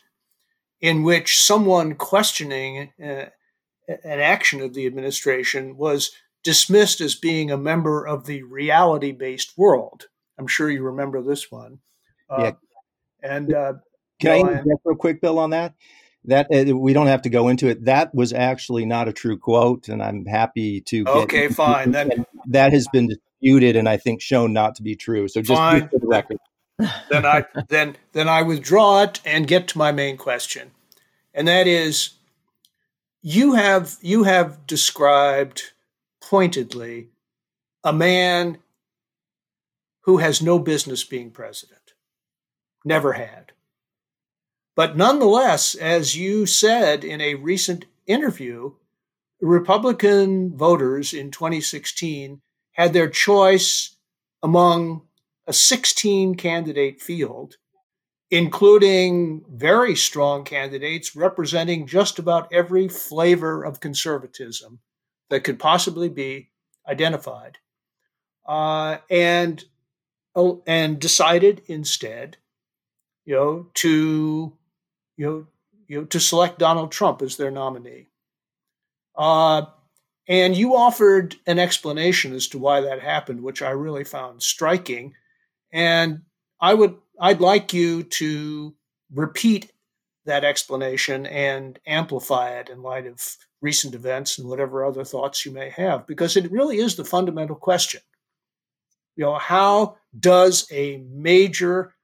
[0.81, 3.25] in which someone questioning uh,
[3.87, 6.11] an action of the administration was
[6.43, 10.07] dismissed as being a member of the reality based world.
[10.37, 11.79] I'm sure you remember this one.
[12.29, 12.51] Uh, yeah.
[13.21, 13.73] And uh,
[14.19, 15.73] can I interject real quick, Bill, on that?
[16.25, 17.85] that uh, we don't have to go into it.
[17.85, 21.05] That was actually not a true quote, and I'm happy to.
[21.07, 21.91] okay, fine.
[21.91, 23.09] Then that has been
[23.41, 25.27] disputed, and I think shown not to be true.
[25.27, 25.89] So just fine.
[25.89, 26.37] for the record.
[27.09, 30.71] then I then then I withdraw it and get to my main question,
[31.33, 32.11] and that is,
[33.21, 35.73] you have you have described
[36.21, 37.09] pointedly
[37.83, 38.59] a man
[40.01, 41.93] who has no business being president,
[42.85, 43.53] never had
[44.79, 48.75] but nonetheless, as you said in a recent interview,
[49.41, 52.39] Republican voters in 2016
[52.79, 53.97] had their choice
[54.41, 55.01] among
[55.45, 57.57] a 16 candidate field,
[58.31, 64.79] including very strong candidates representing just about every flavor of conservatism
[65.29, 66.51] that could possibly be
[66.87, 67.57] identified,
[68.47, 69.65] uh, and
[70.33, 72.37] oh, and decided instead,
[73.25, 74.53] you know, to
[75.17, 75.47] you know,
[75.89, 78.07] you know, to select Donald Trump as their nominee.
[79.17, 79.65] Uh,
[80.29, 85.15] and you offered an explanation as to why that happened, which I really found striking.
[85.73, 86.21] And
[86.61, 88.75] I would, I'd like you to
[89.11, 89.71] repeat
[90.25, 95.51] that explanation and amplify it in light of recent events and whatever other thoughts you
[95.51, 98.01] may have, because it really is the fundamental question.
[99.15, 101.95] You know, how does a major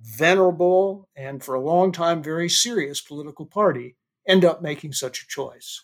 [0.00, 3.96] venerable and for a long time very serious political party
[4.28, 5.80] end up making such a choice?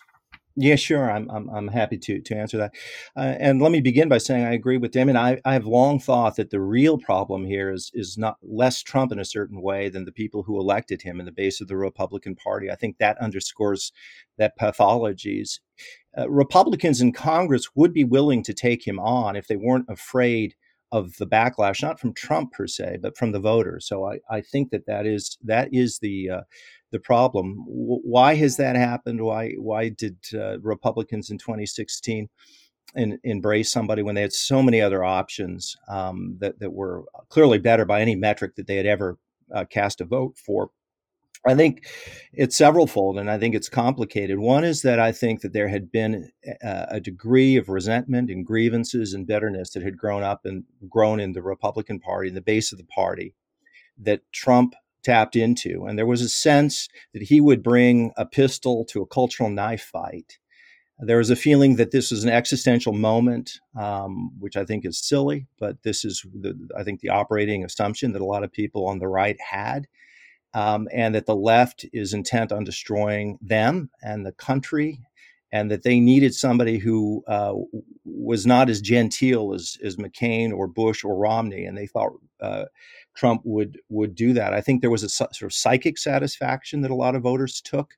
[0.55, 1.09] Yeah, sure.
[1.09, 2.73] I'm I'm, I'm happy to to answer that.
[3.15, 5.15] Uh, and let me begin by saying I agree with Damon.
[5.17, 9.11] I, I have long thought that the real problem here is is not less Trump
[9.11, 11.77] in a certain way than the people who elected him in the base of the
[11.77, 12.69] Republican Party.
[12.69, 13.93] I think that underscores
[14.37, 15.59] that pathologies.
[16.17, 20.55] Uh, Republicans in Congress would be willing to take him on if they weren't afraid
[20.91, 23.87] of the backlash, not from Trump per se, but from the voters.
[23.87, 26.41] So I, I think that that is that is the uh,
[26.91, 27.63] the problem.
[27.67, 29.21] Why has that happened?
[29.21, 32.29] Why why did uh, Republicans in 2016
[32.95, 37.57] in, embrace somebody when they had so many other options um, that that were clearly
[37.57, 39.17] better by any metric that they had ever
[39.53, 40.69] uh, cast a vote for?
[41.43, 41.87] I think
[42.33, 44.37] it's severalfold, and I think it's complicated.
[44.37, 46.29] One is that I think that there had been
[46.61, 51.19] a, a, degree of resentment and grievances and bitterness that had grown up and grown
[51.19, 53.33] in the Republican Party, in the base of the party,
[53.97, 58.85] that Trump tapped into, and there was a sense that he would bring a pistol
[58.85, 60.37] to a cultural knife fight.
[61.03, 64.99] There was a feeling that this was an existential moment, um, which I think is
[64.99, 68.85] silly, but this is, the, I think, the operating assumption that a lot of people
[68.85, 69.87] on the right had
[70.53, 74.99] um, and that the left is intent on destroying them and the country,
[75.51, 77.53] and that they needed somebody who uh,
[78.05, 82.65] was not as genteel as, as McCain or Bush or Romney, and they thought uh,
[83.15, 84.53] Trump would would do that.
[84.53, 87.95] I think there was a sort of psychic satisfaction that a lot of voters took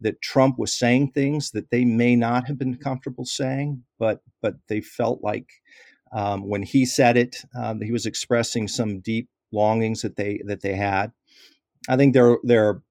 [0.00, 4.56] that Trump was saying things that they may not have been comfortable saying, but but
[4.68, 5.48] they felt like
[6.12, 10.62] um, when he said it, um, he was expressing some deep longings that they that
[10.62, 11.12] they had.
[11.88, 12.82] I think there there are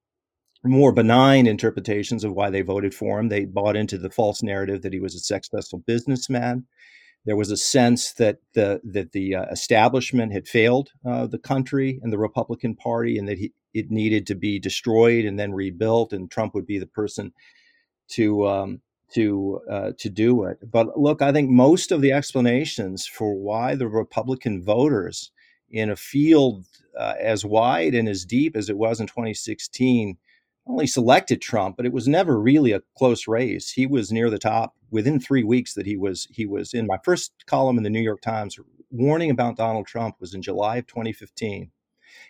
[0.64, 3.30] more benign interpretations of why they voted for him.
[3.30, 6.66] They bought into the false narrative that he was a successful businessman.
[7.26, 12.00] There was a sense that the that the uh, establishment had failed uh, the country
[12.04, 16.14] and the Republican Party, and that he, it needed to be destroyed and then rebuilt,
[16.14, 17.34] and Trump would be the person
[18.10, 18.82] to um,
[19.14, 20.60] to uh, to do it.
[20.70, 25.32] But look, I think most of the explanations for why the Republican voters
[25.70, 26.66] in a field
[26.98, 30.18] uh, as wide and as deep as it was in 2016
[30.68, 33.72] only selected Trump, but it was never really a close race.
[33.72, 36.88] He was near the top within three weeks that he was he was in.
[36.88, 38.58] My first column in the New York Times
[38.90, 41.72] warning about Donald Trump was in July of 2015.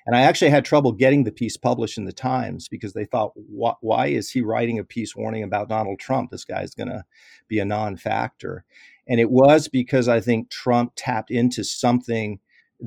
[0.05, 3.33] And I actually had trouble getting the piece published in the Times because they thought,
[3.35, 6.31] why is he writing a piece warning about Donald Trump?
[6.31, 7.03] This guy's going to
[7.47, 8.65] be a non factor.
[9.07, 12.39] And it was because I think Trump tapped into something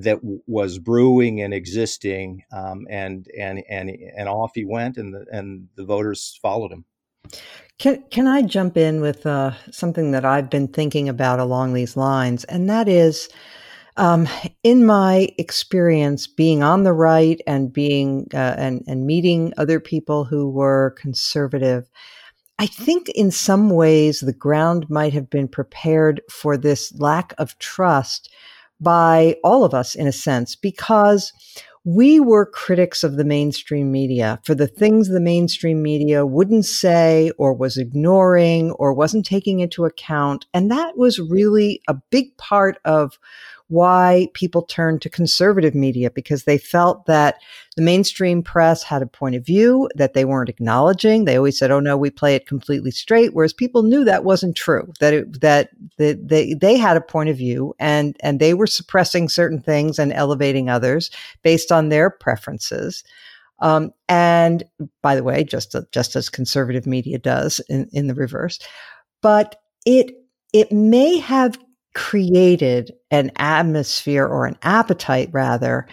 [0.02, 5.14] that w- was brewing and existing, um, and and and and off he went, and
[5.14, 6.84] the and the voters followed him.
[7.78, 11.96] Can can I jump in with uh, something that I've been thinking about along these
[11.96, 13.28] lines, and that is,
[13.96, 14.28] um,
[14.62, 20.24] in my experience, being on the right and being uh, and and meeting other people
[20.24, 21.88] who were conservative.
[22.60, 27.56] I think in some ways the ground might have been prepared for this lack of
[27.58, 28.28] trust
[28.80, 31.32] by all of us in a sense, because
[31.84, 37.30] we were critics of the mainstream media for the things the mainstream media wouldn't say
[37.38, 40.44] or was ignoring or wasn't taking into account.
[40.52, 43.18] And that was really a big part of
[43.68, 47.36] why people turned to conservative media because they felt that
[47.76, 51.24] the mainstream press had a point of view that they weren't acknowledging.
[51.24, 54.56] They always said, "Oh no, we play it completely straight," whereas people knew that wasn't
[54.56, 54.92] true.
[55.00, 58.66] That it, that that they they had a point of view and and they were
[58.66, 61.10] suppressing certain things and elevating others
[61.42, 63.04] based on their preferences.
[63.60, 64.64] Um, and
[65.02, 68.60] by the way, just just as conservative media does in, in the reverse,
[69.20, 70.12] but it
[70.52, 71.58] it may have
[71.98, 75.84] created an atmosphere or an appetite rather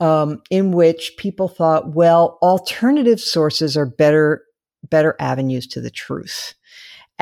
[0.00, 4.42] um, in which people thought well alternative sources are better
[4.90, 6.54] better avenues to the truth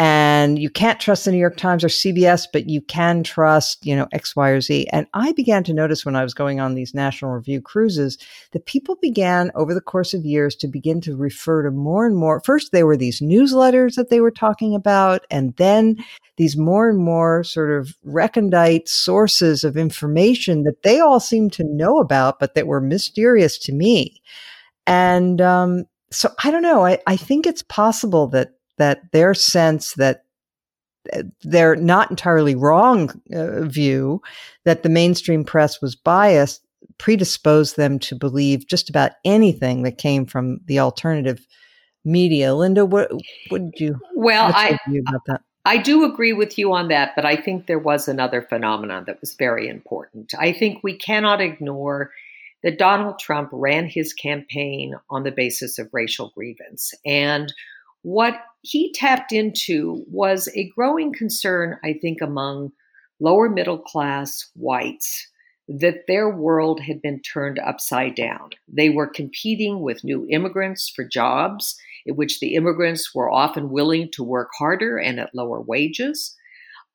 [0.01, 3.95] and you can't trust the New York Times or CBS, but you can trust, you
[3.95, 4.87] know, X, Y, or Z.
[4.95, 8.17] And I began to notice when I was going on these National Review cruises
[8.53, 12.17] that people began over the course of years to begin to refer to more and
[12.17, 12.41] more.
[12.41, 16.03] First, there were these newsletters that they were talking about, and then
[16.39, 21.65] these more and more sort of recondite sources of information that they all seemed to
[21.65, 24.23] know about, but that were mysterious to me.
[24.87, 26.87] And um, so I don't know.
[26.87, 30.25] I, I think it's possible that that their sense that
[31.15, 34.21] uh, their not entirely wrong uh, view
[34.65, 36.63] that the mainstream press was biased
[36.99, 41.47] predisposed them to believe just about anything that came from the alternative
[42.05, 42.55] media.
[42.55, 43.11] Linda, what
[43.51, 43.99] would you?
[44.15, 44.79] Well, I
[45.65, 49.21] I do agree with you on that, but I think there was another phenomenon that
[49.21, 50.33] was very important.
[50.39, 52.11] I think we cannot ignore
[52.63, 57.53] that Donald Trump ran his campaign on the basis of racial grievance and
[58.03, 62.73] what he tapped into was a growing concern, I think, among
[63.21, 65.29] lower middle class whites
[65.69, 68.51] that their world had been turned upside down.
[68.67, 74.11] They were competing with new immigrants for jobs, in which the immigrants were often willing
[74.13, 76.37] to work harder and at lower wages.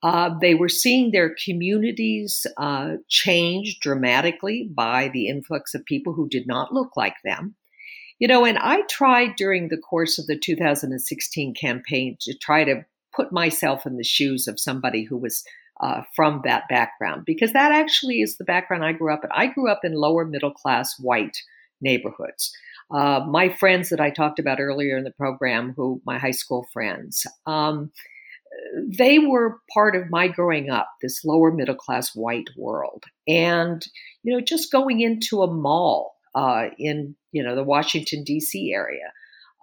[0.03, 6.27] Uh, they were seeing their communities uh, change dramatically by the influx of people who
[6.27, 7.55] did not look like them.
[8.19, 12.85] You know, and I tried during the course of the 2016 campaign to try to
[13.13, 15.43] put myself in the shoes of somebody who was
[15.81, 19.29] uh, from that background, because that actually is the background I grew up in.
[19.33, 21.37] I grew up in lower middle class white
[21.81, 22.55] neighborhoods.
[22.91, 26.65] Uh, my friends that I talked about earlier in the program, who my high school
[26.71, 27.91] friends, um,
[28.87, 33.03] they were part of my growing up, this lower middle class white world.
[33.27, 33.85] And,
[34.23, 38.73] you know, just going into a mall uh, in you know the Washington D.C.
[38.73, 39.11] area,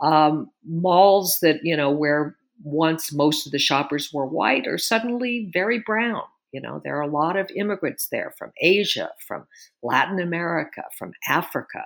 [0.03, 5.51] um, malls that you know where once most of the shoppers were white are suddenly
[5.53, 6.23] very brown.
[6.53, 9.47] You know there are a lot of immigrants there from Asia, from
[9.83, 11.85] Latin America, from Africa.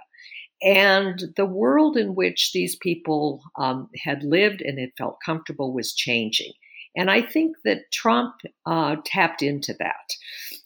[0.63, 5.95] And the world in which these people um, had lived and had felt comfortable was
[5.95, 6.53] changing.
[6.97, 10.15] And I think that Trump uh, tapped into that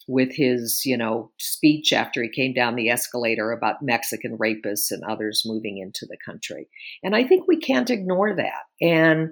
[0.07, 5.03] with his, you know, speech after he came down the escalator about Mexican rapists and
[5.03, 6.67] others moving into the country.
[7.03, 8.63] And I think we can't ignore that.
[8.81, 9.31] And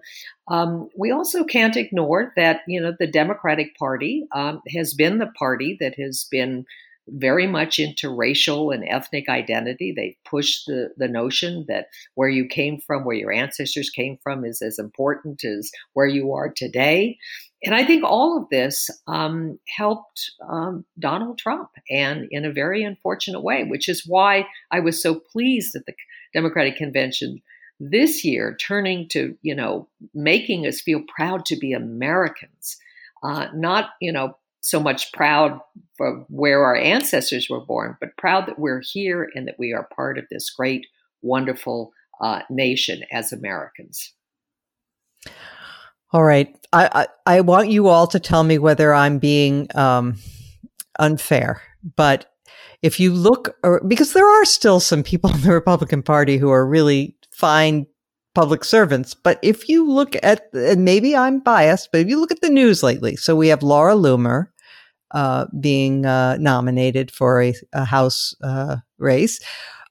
[0.49, 5.31] um, we also can't ignore that, you know, the Democratic Party um, has been the
[5.37, 6.65] party that has been
[7.11, 9.93] very much into racial and ethnic identity.
[9.95, 14.45] They push the, the notion that where you came from, where your ancestors came from,
[14.45, 17.17] is as important as where you are today.
[17.63, 22.83] And I think all of this um, helped um, Donald Trump, and in a very
[22.83, 25.93] unfortunate way, which is why I was so pleased at the
[26.33, 27.41] Democratic Convention
[27.79, 32.77] this year, turning to, you know, making us feel proud to be Americans.
[33.23, 35.59] Uh, not, you know, so much proud
[35.97, 39.87] for where our ancestors were born, but proud that we're here and that we are
[39.95, 40.87] part of this great,
[41.21, 41.91] wonderful
[42.21, 44.13] uh, nation as Americans.
[46.11, 50.17] All right, I, I, I want you all to tell me whether I'm being um,
[50.97, 51.61] unfair,
[51.95, 52.33] but
[52.81, 56.49] if you look, or, because there are still some people in the Republican Party who
[56.49, 57.85] are really fine
[58.35, 59.13] public servants.
[59.13, 62.49] But if you look at, and maybe I'm biased, but if you look at the
[62.49, 64.47] news lately, so we have Laura Loomer
[65.11, 69.39] uh, being uh, nominated for a, a House uh, race.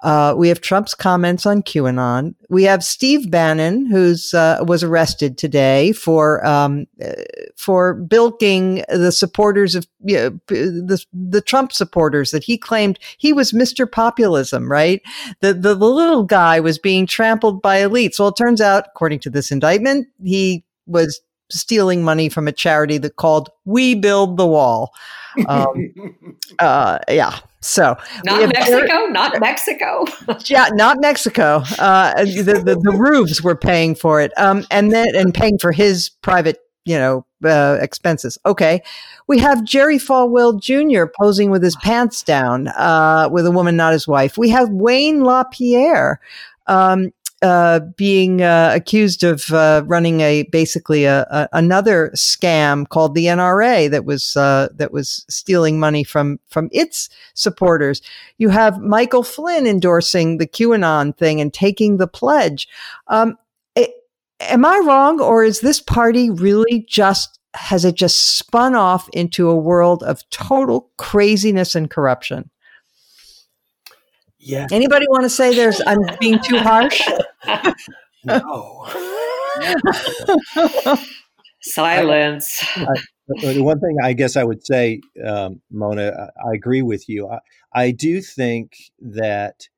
[0.00, 2.34] Uh, we have Trump's comments on QAnon.
[2.48, 7.12] We have Steve Bannon, who's uh, was arrested today for um, uh,
[7.56, 13.32] for bilking the supporters of you know, the the Trump supporters that he claimed he
[13.32, 13.90] was Mr.
[13.90, 14.70] Populism.
[14.70, 15.02] Right,
[15.40, 18.18] the, the the little guy was being trampled by elites.
[18.18, 21.20] Well, it turns out, according to this indictment, he was
[21.50, 24.92] stealing money from a charity that called We Build the Wall.
[25.46, 26.26] Um,
[26.58, 27.38] uh, yeah.
[27.60, 30.04] So not Mexico, not Mexico.
[30.46, 31.62] yeah, not Mexico.
[31.78, 35.72] Uh, the, the, the roofs were paying for it, um, and then and paying for
[35.72, 38.38] his private, you know, uh, expenses.
[38.46, 38.80] Okay,
[39.26, 41.10] we have Jerry Falwell Jr.
[41.20, 44.38] posing with his pants down uh, with a woman, not his wife.
[44.38, 46.20] We have Wayne LaPierre.
[46.68, 47.12] Um,
[47.42, 53.26] uh, being uh, accused of uh, running a basically a, a, another scam called the
[53.26, 58.02] NRA that was uh, that was stealing money from from its supporters.
[58.38, 62.66] You have Michael Flynn endorsing the QAnon thing and taking the pledge.
[63.06, 63.36] Um,
[63.76, 63.90] it,
[64.40, 69.48] am I wrong, or is this party really just has it just spun off into
[69.48, 72.50] a world of total craziness and corruption?
[74.38, 74.66] Yeah.
[74.70, 77.02] Anybody want to say there's I'm being too harsh?
[78.24, 78.86] no.
[81.60, 82.64] Silence.
[82.76, 82.94] I,
[83.28, 87.28] the one thing I guess I would say, um, Mona, I, agree with you.
[87.28, 87.38] I,
[87.74, 89.68] I do think that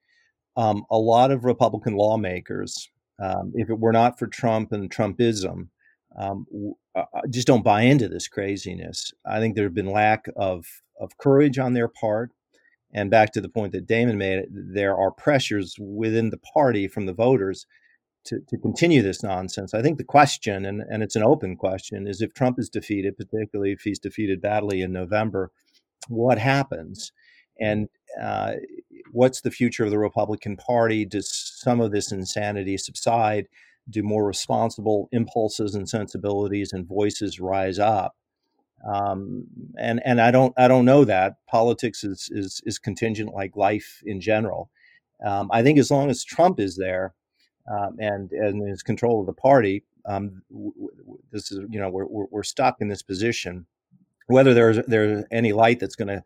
[0.56, 2.88] um, a lot of Republican lawmakers,
[3.18, 5.68] um, if it were not for Trump and Trumpism,
[6.16, 6.46] um,
[6.94, 9.12] uh, uh, just don't buy into this craziness.
[9.24, 10.66] I think there have been lack of
[11.00, 12.30] of courage on their part.
[12.92, 17.06] And back to the point that Damon made, there are pressures within the party from
[17.06, 17.66] the voters
[18.24, 19.74] to, to continue this nonsense.
[19.74, 23.16] I think the question, and, and it's an open question, is if Trump is defeated,
[23.16, 25.52] particularly if he's defeated badly in November,
[26.08, 27.12] what happens?
[27.60, 27.88] And
[28.20, 28.54] uh,
[29.12, 31.04] what's the future of the Republican Party?
[31.04, 33.46] Does some of this insanity subside?
[33.88, 38.16] Do more responsible impulses and sensibilities and voices rise up?
[38.86, 39.46] Um,
[39.78, 44.02] and and I don't I don't know that politics is is is contingent like life
[44.04, 44.70] in general.
[45.24, 47.14] Um, I think as long as Trump is there
[47.70, 51.90] um, and and is control of the party, um, w- w- this is you know
[51.90, 53.66] we're, we're, we're stuck in this position.
[54.28, 56.24] Whether there's there's any light that's going to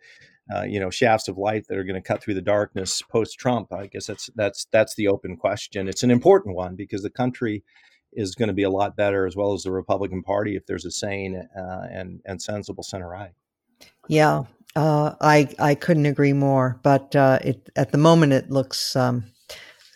[0.55, 3.39] uh, you know shafts of light that are going to cut through the darkness post
[3.39, 5.89] Trump, I guess that's that's that's the open question.
[5.89, 7.65] It's an important one because the country
[8.15, 10.85] is going to be a lot better, as well as the Republican Party, if there's
[10.85, 13.33] a sane uh, and and sensible center right.
[14.09, 14.45] Yeah,
[14.77, 16.81] uh, I I couldn't agree more.
[16.83, 19.25] But uh, it at the moment it looks um,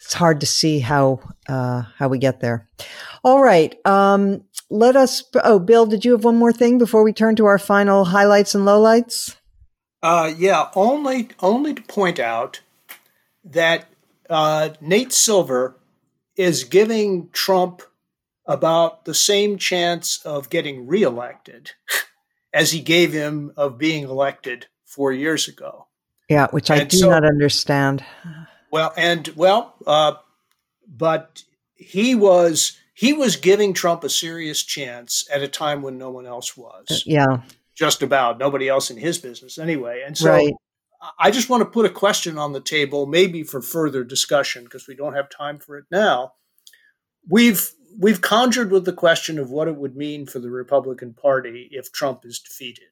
[0.03, 2.67] it's hard to see how uh, how we get there.
[3.23, 5.23] All right, um, let us.
[5.45, 8.55] Oh, Bill, did you have one more thing before we turn to our final highlights
[8.55, 9.37] and lowlights?
[10.03, 12.61] Uh, yeah, only only to point out
[13.45, 13.87] that
[14.31, 15.77] uh, Nate Silver
[16.37, 17.83] is giving Trump
[18.49, 21.73] about the same chance of getting reelected
[22.53, 25.87] as he gave him of being elected four years ago.
[26.29, 28.05] Yeah, which I and do so, not understand.
[28.73, 30.15] Well, and well, uh,
[30.87, 31.45] but
[31.75, 36.27] he was he was giving Trump a serious chance at a time when no one
[36.27, 36.87] else was.
[36.91, 37.43] Uh, yeah,
[37.75, 40.03] just about nobody else in his business anyway.
[40.05, 40.53] And so right.
[41.19, 44.89] I just want to put a question on the table, maybe for further discussion, because
[44.89, 46.33] we don't have time for it now.
[47.31, 51.69] We've we've conjured with the question of what it would mean for the Republican Party
[51.73, 52.85] if Trump is defeated.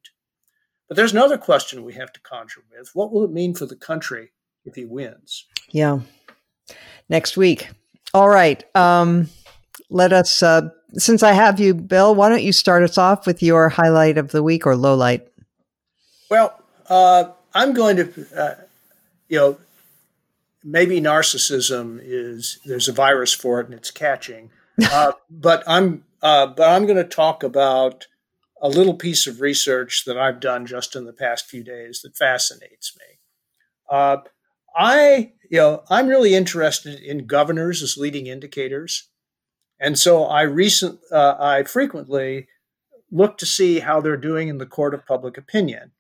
[0.88, 2.90] But there's another question we have to conjure with.
[2.94, 4.32] What will it mean for the country
[4.64, 5.46] if he wins?
[5.70, 6.00] Yeah.
[7.09, 7.70] Next week.
[8.12, 8.64] All right.
[8.76, 9.28] Um,
[9.90, 13.42] let us, uh, since I have you, Bill, why don't you start us off with
[13.42, 15.26] your highlight of the week or low light?
[16.30, 18.54] Well, uh, I'm going to, uh,
[19.28, 19.59] you know,
[20.64, 24.50] maybe narcissism is, there's a virus for it and it's catching.
[24.91, 28.07] Uh, but I'm uh, but I'm going to talk about
[28.61, 32.16] a little piece of research that I've done just in the past few days that
[32.16, 33.18] fascinates me.
[33.91, 34.18] Uh,
[34.77, 39.09] I you know I'm really interested in governors as leading indicators,
[39.81, 42.49] and so I recent uh, I frequently
[43.11, 45.93] look to see how they're doing in the court of public opinion,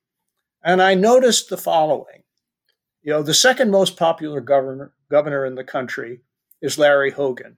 [0.62, 2.24] and I noticed the following.
[3.02, 6.22] You know, the second most popular governor governor in the country
[6.60, 7.56] is Larry Hogan.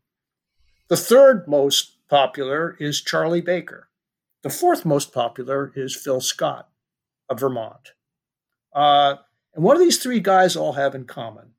[0.88, 3.88] The third most popular is Charlie Baker.
[4.42, 6.68] The fourth most popular is Phil Scott
[7.28, 7.92] of Vermont.
[8.74, 9.16] Uh,
[9.54, 11.54] And what do these three guys all have in common?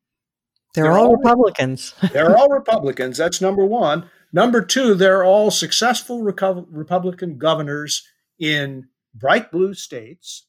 [0.74, 1.94] They're, they're all, all, Republicans.
[2.14, 3.18] they're all Republicans.
[3.18, 4.10] That's number one.
[4.32, 8.08] Number two, they're all successful Reco- Republican governors
[8.40, 10.46] in bright blue states.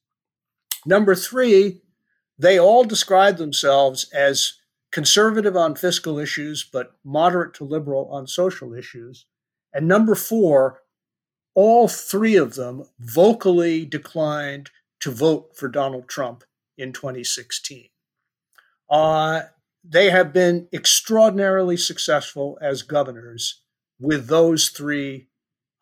[0.87, 1.83] Number three,
[2.39, 4.55] they all describe themselves as
[4.93, 9.27] conservative on fiscal issues, but moderate to liberal on social issues.
[9.73, 10.83] And number four,
[11.55, 14.71] all three of them vocally declined
[15.01, 16.45] to vote for Donald Trump
[16.77, 17.89] in 2016.
[18.89, 19.43] Uh,
[19.85, 23.63] they have been extraordinarily successful as governors
[23.99, 25.29] with those three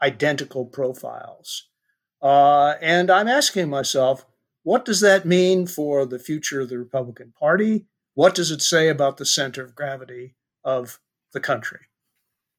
[0.03, 1.69] identical profiles.
[2.21, 4.27] Uh, and I'm asking myself,
[4.63, 7.87] what does that mean for the future of the Republican Party?
[8.19, 10.99] What does it say about the center of gravity of
[11.33, 11.79] the country?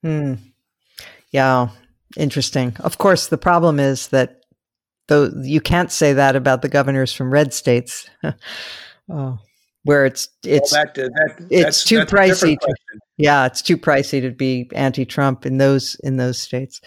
[0.02, 0.36] Hmm.
[1.32, 1.72] Yeah,
[2.16, 2.78] interesting.
[2.80, 4.46] Of course, the problem is that
[5.10, 8.10] though you can't say that about the governors from red states,
[9.12, 9.38] oh,
[9.84, 12.58] where it's it's well, that, that, it's too pricey.
[12.58, 12.76] To,
[13.18, 16.80] yeah, it's too pricey to be anti-Trump in those in those states.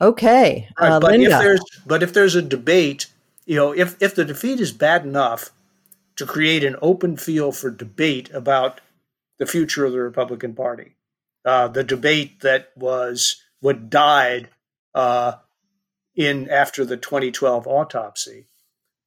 [0.00, 1.32] Okay, right, uh, but Linda.
[1.32, 3.08] if there's but if there's a debate,
[3.44, 5.50] you know, if if the defeat is bad enough
[6.16, 8.80] to create an open field for debate about
[9.38, 10.96] the future of the Republican Party,
[11.44, 14.48] uh, the debate that was what died
[14.94, 15.34] uh,
[16.14, 18.46] in after the 2012 autopsy,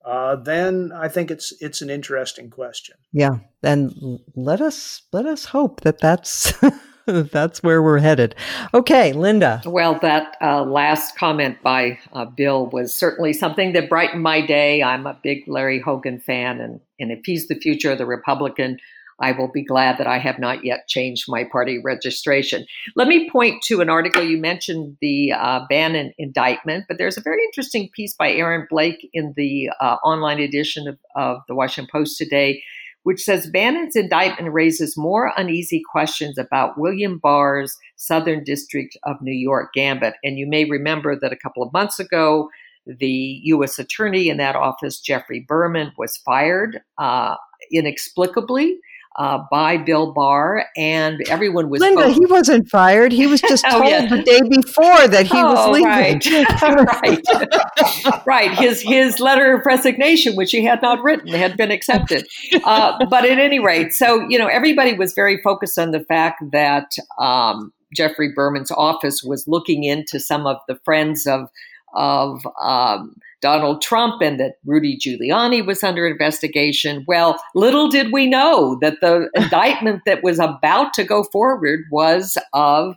[0.05, 2.95] uh, then I think it's it's an interesting question.
[3.11, 6.53] Yeah, and let us let us hope that that's
[7.31, 8.35] that's where we're headed.
[8.73, 9.61] Okay, Linda.
[9.65, 14.83] Well, that uh, last comment by uh, Bill was certainly something that brightened my day.
[14.83, 18.77] I'm a big Larry Hogan fan, and and if he's the future of the Republican
[19.21, 22.65] I will be glad that I have not yet changed my party registration.
[22.95, 27.21] Let me point to an article you mentioned the uh, Bannon indictment, but there's a
[27.21, 31.89] very interesting piece by Aaron Blake in the uh, online edition of, of the Washington
[31.91, 32.63] Post today,
[33.03, 39.33] which says Bannon's indictment raises more uneasy questions about William Barr's Southern District of New
[39.33, 40.15] York gambit.
[40.23, 42.49] And you may remember that a couple of months ago,
[42.85, 43.79] the U.S.
[43.79, 47.35] attorney in that office, Geoffrey Berman, was fired uh,
[47.71, 48.79] inexplicably
[49.19, 51.81] uh, by Bill Barr, and everyone was.
[51.81, 53.11] Linda, he wasn't fired.
[53.11, 54.07] He was just oh, told yeah.
[54.07, 55.85] the day before that he oh, was leaving.
[55.85, 56.25] Right,
[58.15, 58.51] right, right.
[58.57, 62.27] His his letter of resignation, which he had not written, had been accepted.
[62.63, 66.41] Uh, but at any rate, so you know, everybody was very focused on the fact
[66.53, 71.49] that um, Geoffrey Berman's office was looking into some of the friends of
[71.93, 77.03] of um, Donald Trump and that Rudy Giuliani was under investigation.
[77.07, 82.37] Well, little did we know that the indictment that was about to go forward was
[82.53, 82.95] of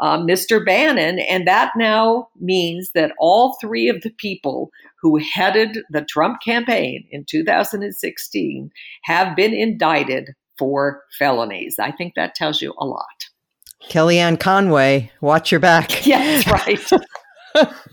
[0.00, 0.64] uh, Mr.
[0.64, 1.18] Bannon.
[1.18, 4.70] And that now means that all three of the people
[5.00, 8.70] who headed the Trump campaign in 2016
[9.04, 11.76] have been indicted for felonies.
[11.78, 13.04] I think that tells you a lot.
[13.88, 16.06] Kellyanne Conway, watch your back.
[16.06, 16.90] Yes, right.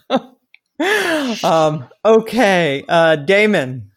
[1.43, 3.91] um, okay, uh, Damon.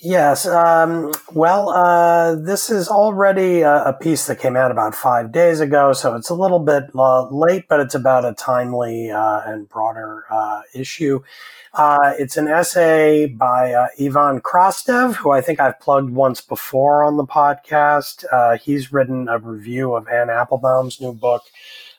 [0.00, 0.46] Yes.
[0.46, 5.58] Um, well, uh, this is already a, a, piece that came out about five days
[5.58, 9.68] ago, so it's a little bit uh, late, but it's about a timely uh, and
[9.68, 11.20] broader uh, issue.
[11.74, 17.02] Uh, it's an essay by uh, Ivan Krastev, who I think I've plugged once before
[17.02, 18.24] on the podcast.
[18.60, 21.42] he's written a review of Anne Applebaum's new book,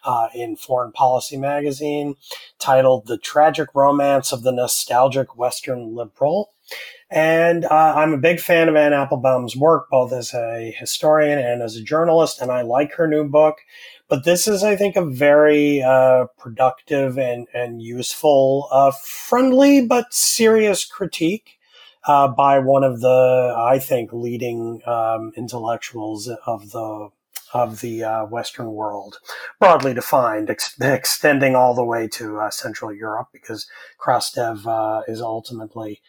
[0.04, 2.16] uh, in Foreign Policy magazine
[2.58, 6.52] titled The Tragic Romance of the Nostalgic Western Liberal.
[7.10, 11.64] And uh, I'm a big fan of Anne Applebaum's work, both as a historian and
[11.64, 13.58] as a journalist, and I like her new book.
[14.08, 20.14] But this is, I think, a very uh, productive and, and useful, uh, friendly but
[20.14, 21.60] serious critique
[22.08, 27.10] uh, by one of the, I think, leading um, intellectuals of the
[27.54, 29.20] of the uh, Western world,
[29.60, 33.68] broadly defined, ex- extending all the way to uh, Central Europe, because
[34.00, 36.02] Krastev uh, is ultimately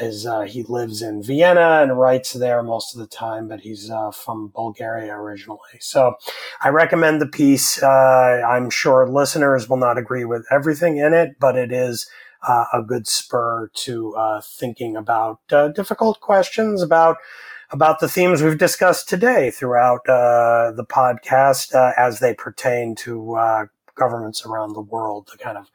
[0.00, 3.90] is uh, he lives in Vienna and writes there most of the time, but he's
[3.90, 5.78] uh, from Bulgaria originally.
[5.80, 6.14] So
[6.62, 7.82] I recommend the piece.
[7.82, 12.08] Uh, I'm sure listeners will not agree with everything in it, but it is.
[12.72, 15.40] a good spur to thinking about
[15.74, 17.16] difficult questions about
[17.72, 23.34] about the themes we've discussed today throughout uh, the podcast uh, as they pertain to
[23.34, 25.70] uh, governments around the world, the kind of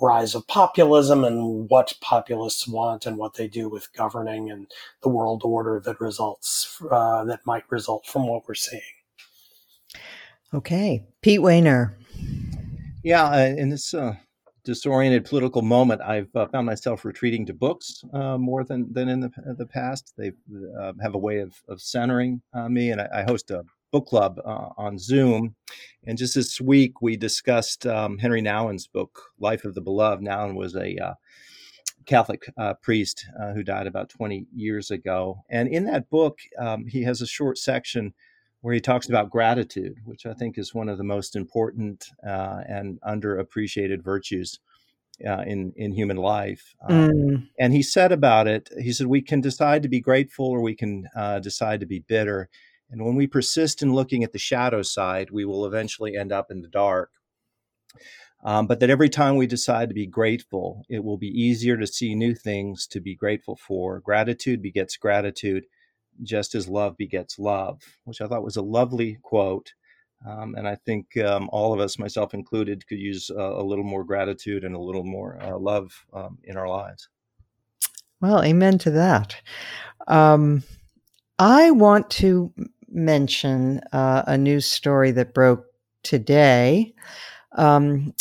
[0.00, 4.70] rise of populism and what populists want and what they do with governing and
[5.02, 8.80] the world order that results uh, that might result from what we're seeing.
[10.52, 11.94] Okay, Pete Wehner.
[13.02, 14.14] Yeah, uh, and it's uh,
[14.64, 19.20] disoriented political moment, I've uh, found myself retreating to books uh, more than, than in
[19.20, 20.14] the, the past.
[20.16, 20.32] They
[20.80, 24.06] uh, have a way of, of centering uh, me, and I, I, host a book
[24.06, 25.54] club uh, on Zoom.
[26.04, 30.22] And just this week, we discussed um, Henry Nouwen's book, Life of the Beloved.
[30.22, 31.14] Nouwen was a uh,
[32.06, 32.44] Catholic
[32.82, 35.44] priest who died about 20 years ago.
[35.50, 38.14] And in that book, um, he has a short section
[38.60, 42.60] where he talks about gratitude, which I think is one of the most important uh,
[42.68, 44.60] and underappreciated virtues
[45.26, 46.74] uh, in in human life.
[46.88, 47.48] Um, mm.
[47.58, 50.74] And he said about it, he said, we can decide to be grateful or we
[50.74, 52.48] can uh, decide to be bitter.
[52.90, 56.50] And when we persist in looking at the shadow side, we will eventually end up
[56.50, 57.10] in the dark.
[58.42, 61.86] Um, but that every time we decide to be grateful, it will be easier to
[61.86, 64.00] see new things to be grateful for.
[64.00, 65.66] Gratitude begets gratitude
[66.22, 69.72] just as love begets love, which I thought was a lovely quote.
[70.26, 73.84] Um, and I think um, all of us, myself included, could use uh, a little
[73.84, 77.08] more gratitude and a little more uh, love um, in our lives.
[78.20, 79.36] Well, amen to that.
[80.08, 80.62] Um,
[81.38, 82.52] I want to
[82.90, 85.64] mention uh, a news story that broke
[86.02, 86.92] today.
[87.56, 88.14] Um,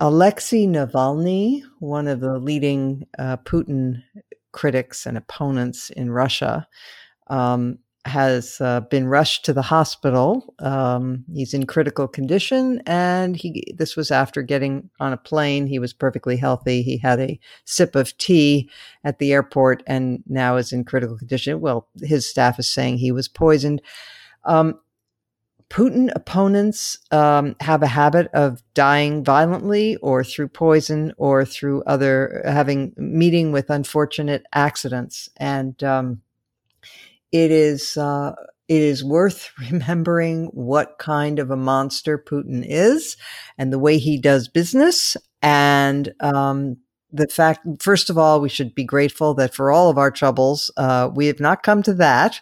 [0.00, 4.02] Alexei Navalny, one of the leading uh, Putin
[4.52, 6.66] critics and opponents in Russia,
[7.34, 10.54] um, has uh, been rushed to the hospital.
[10.58, 13.74] Um, he's in critical condition, and he.
[13.76, 15.66] This was after getting on a plane.
[15.66, 16.82] He was perfectly healthy.
[16.82, 18.70] He had a sip of tea
[19.02, 21.60] at the airport, and now is in critical condition.
[21.60, 23.82] Well, his staff is saying he was poisoned.
[24.44, 24.78] Um,
[25.70, 32.42] Putin opponents um, have a habit of dying violently or through poison or through other
[32.44, 36.20] having meeting with unfortunate accidents and um,
[37.34, 38.32] it is uh,
[38.68, 43.16] it is worth remembering what kind of a monster Putin is
[43.58, 45.16] and the way he does business.
[45.42, 46.76] And um,
[47.12, 50.70] the fact, first of all, we should be grateful that for all of our troubles,
[50.76, 52.40] uh, we have not come to that.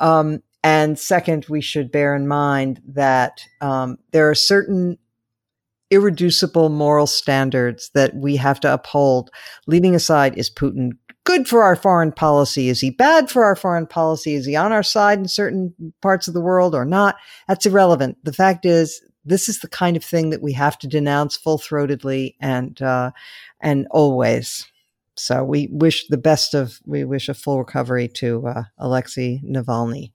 [0.00, 4.96] Um, and second, we should bear in mind that um, there are certain
[5.90, 9.30] irreducible moral standards that we have to uphold.
[9.66, 10.92] Leaving aside, is Putin
[11.24, 12.68] good for our foreign policy?
[12.68, 14.34] Is he bad for our foreign policy?
[14.34, 17.16] Is he on our side in certain parts of the world or not?
[17.48, 18.18] That's irrelevant.
[18.24, 21.58] The fact is, this is the kind of thing that we have to denounce full
[21.58, 23.10] throatedly and uh,
[23.60, 24.66] and always.
[25.16, 30.12] So we wish the best of we wish a full recovery to uh, Alexei Navalny.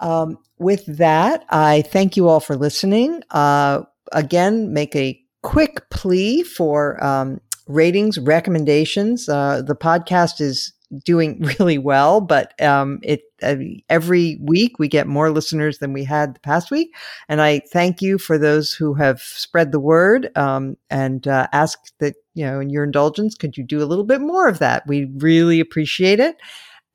[0.00, 3.22] Um, with that, I thank you all for listening.
[3.30, 3.82] Uh,
[4.12, 9.28] again, make a quick plea for um, ratings, recommendations.
[9.28, 10.72] Uh, the podcast is
[11.04, 13.56] doing really well, but um, it uh,
[13.88, 16.94] every week we get more listeners than we had the past week,
[17.28, 21.78] and I thank you for those who have spread the word um, and uh, ask
[21.98, 24.86] that you know in your indulgence, could you do a little bit more of that?
[24.86, 26.36] We really appreciate it.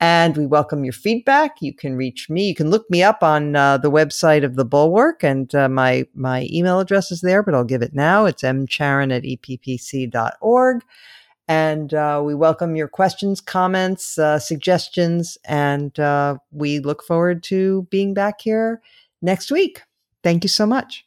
[0.04, 1.62] And we welcome your feedback.
[1.62, 2.50] You can reach me.
[2.50, 6.06] You can look me up on uh, the website of the Bulwark, and uh, my
[6.14, 8.26] my email address is there, but I'll give it now.
[8.26, 10.84] It's mcharen at eppc.org.
[11.48, 17.88] And uh, we welcome your questions, comments, uh, suggestions, and uh, we look forward to
[17.90, 18.82] being back here
[19.22, 19.84] next week.
[20.22, 21.06] Thank you so much.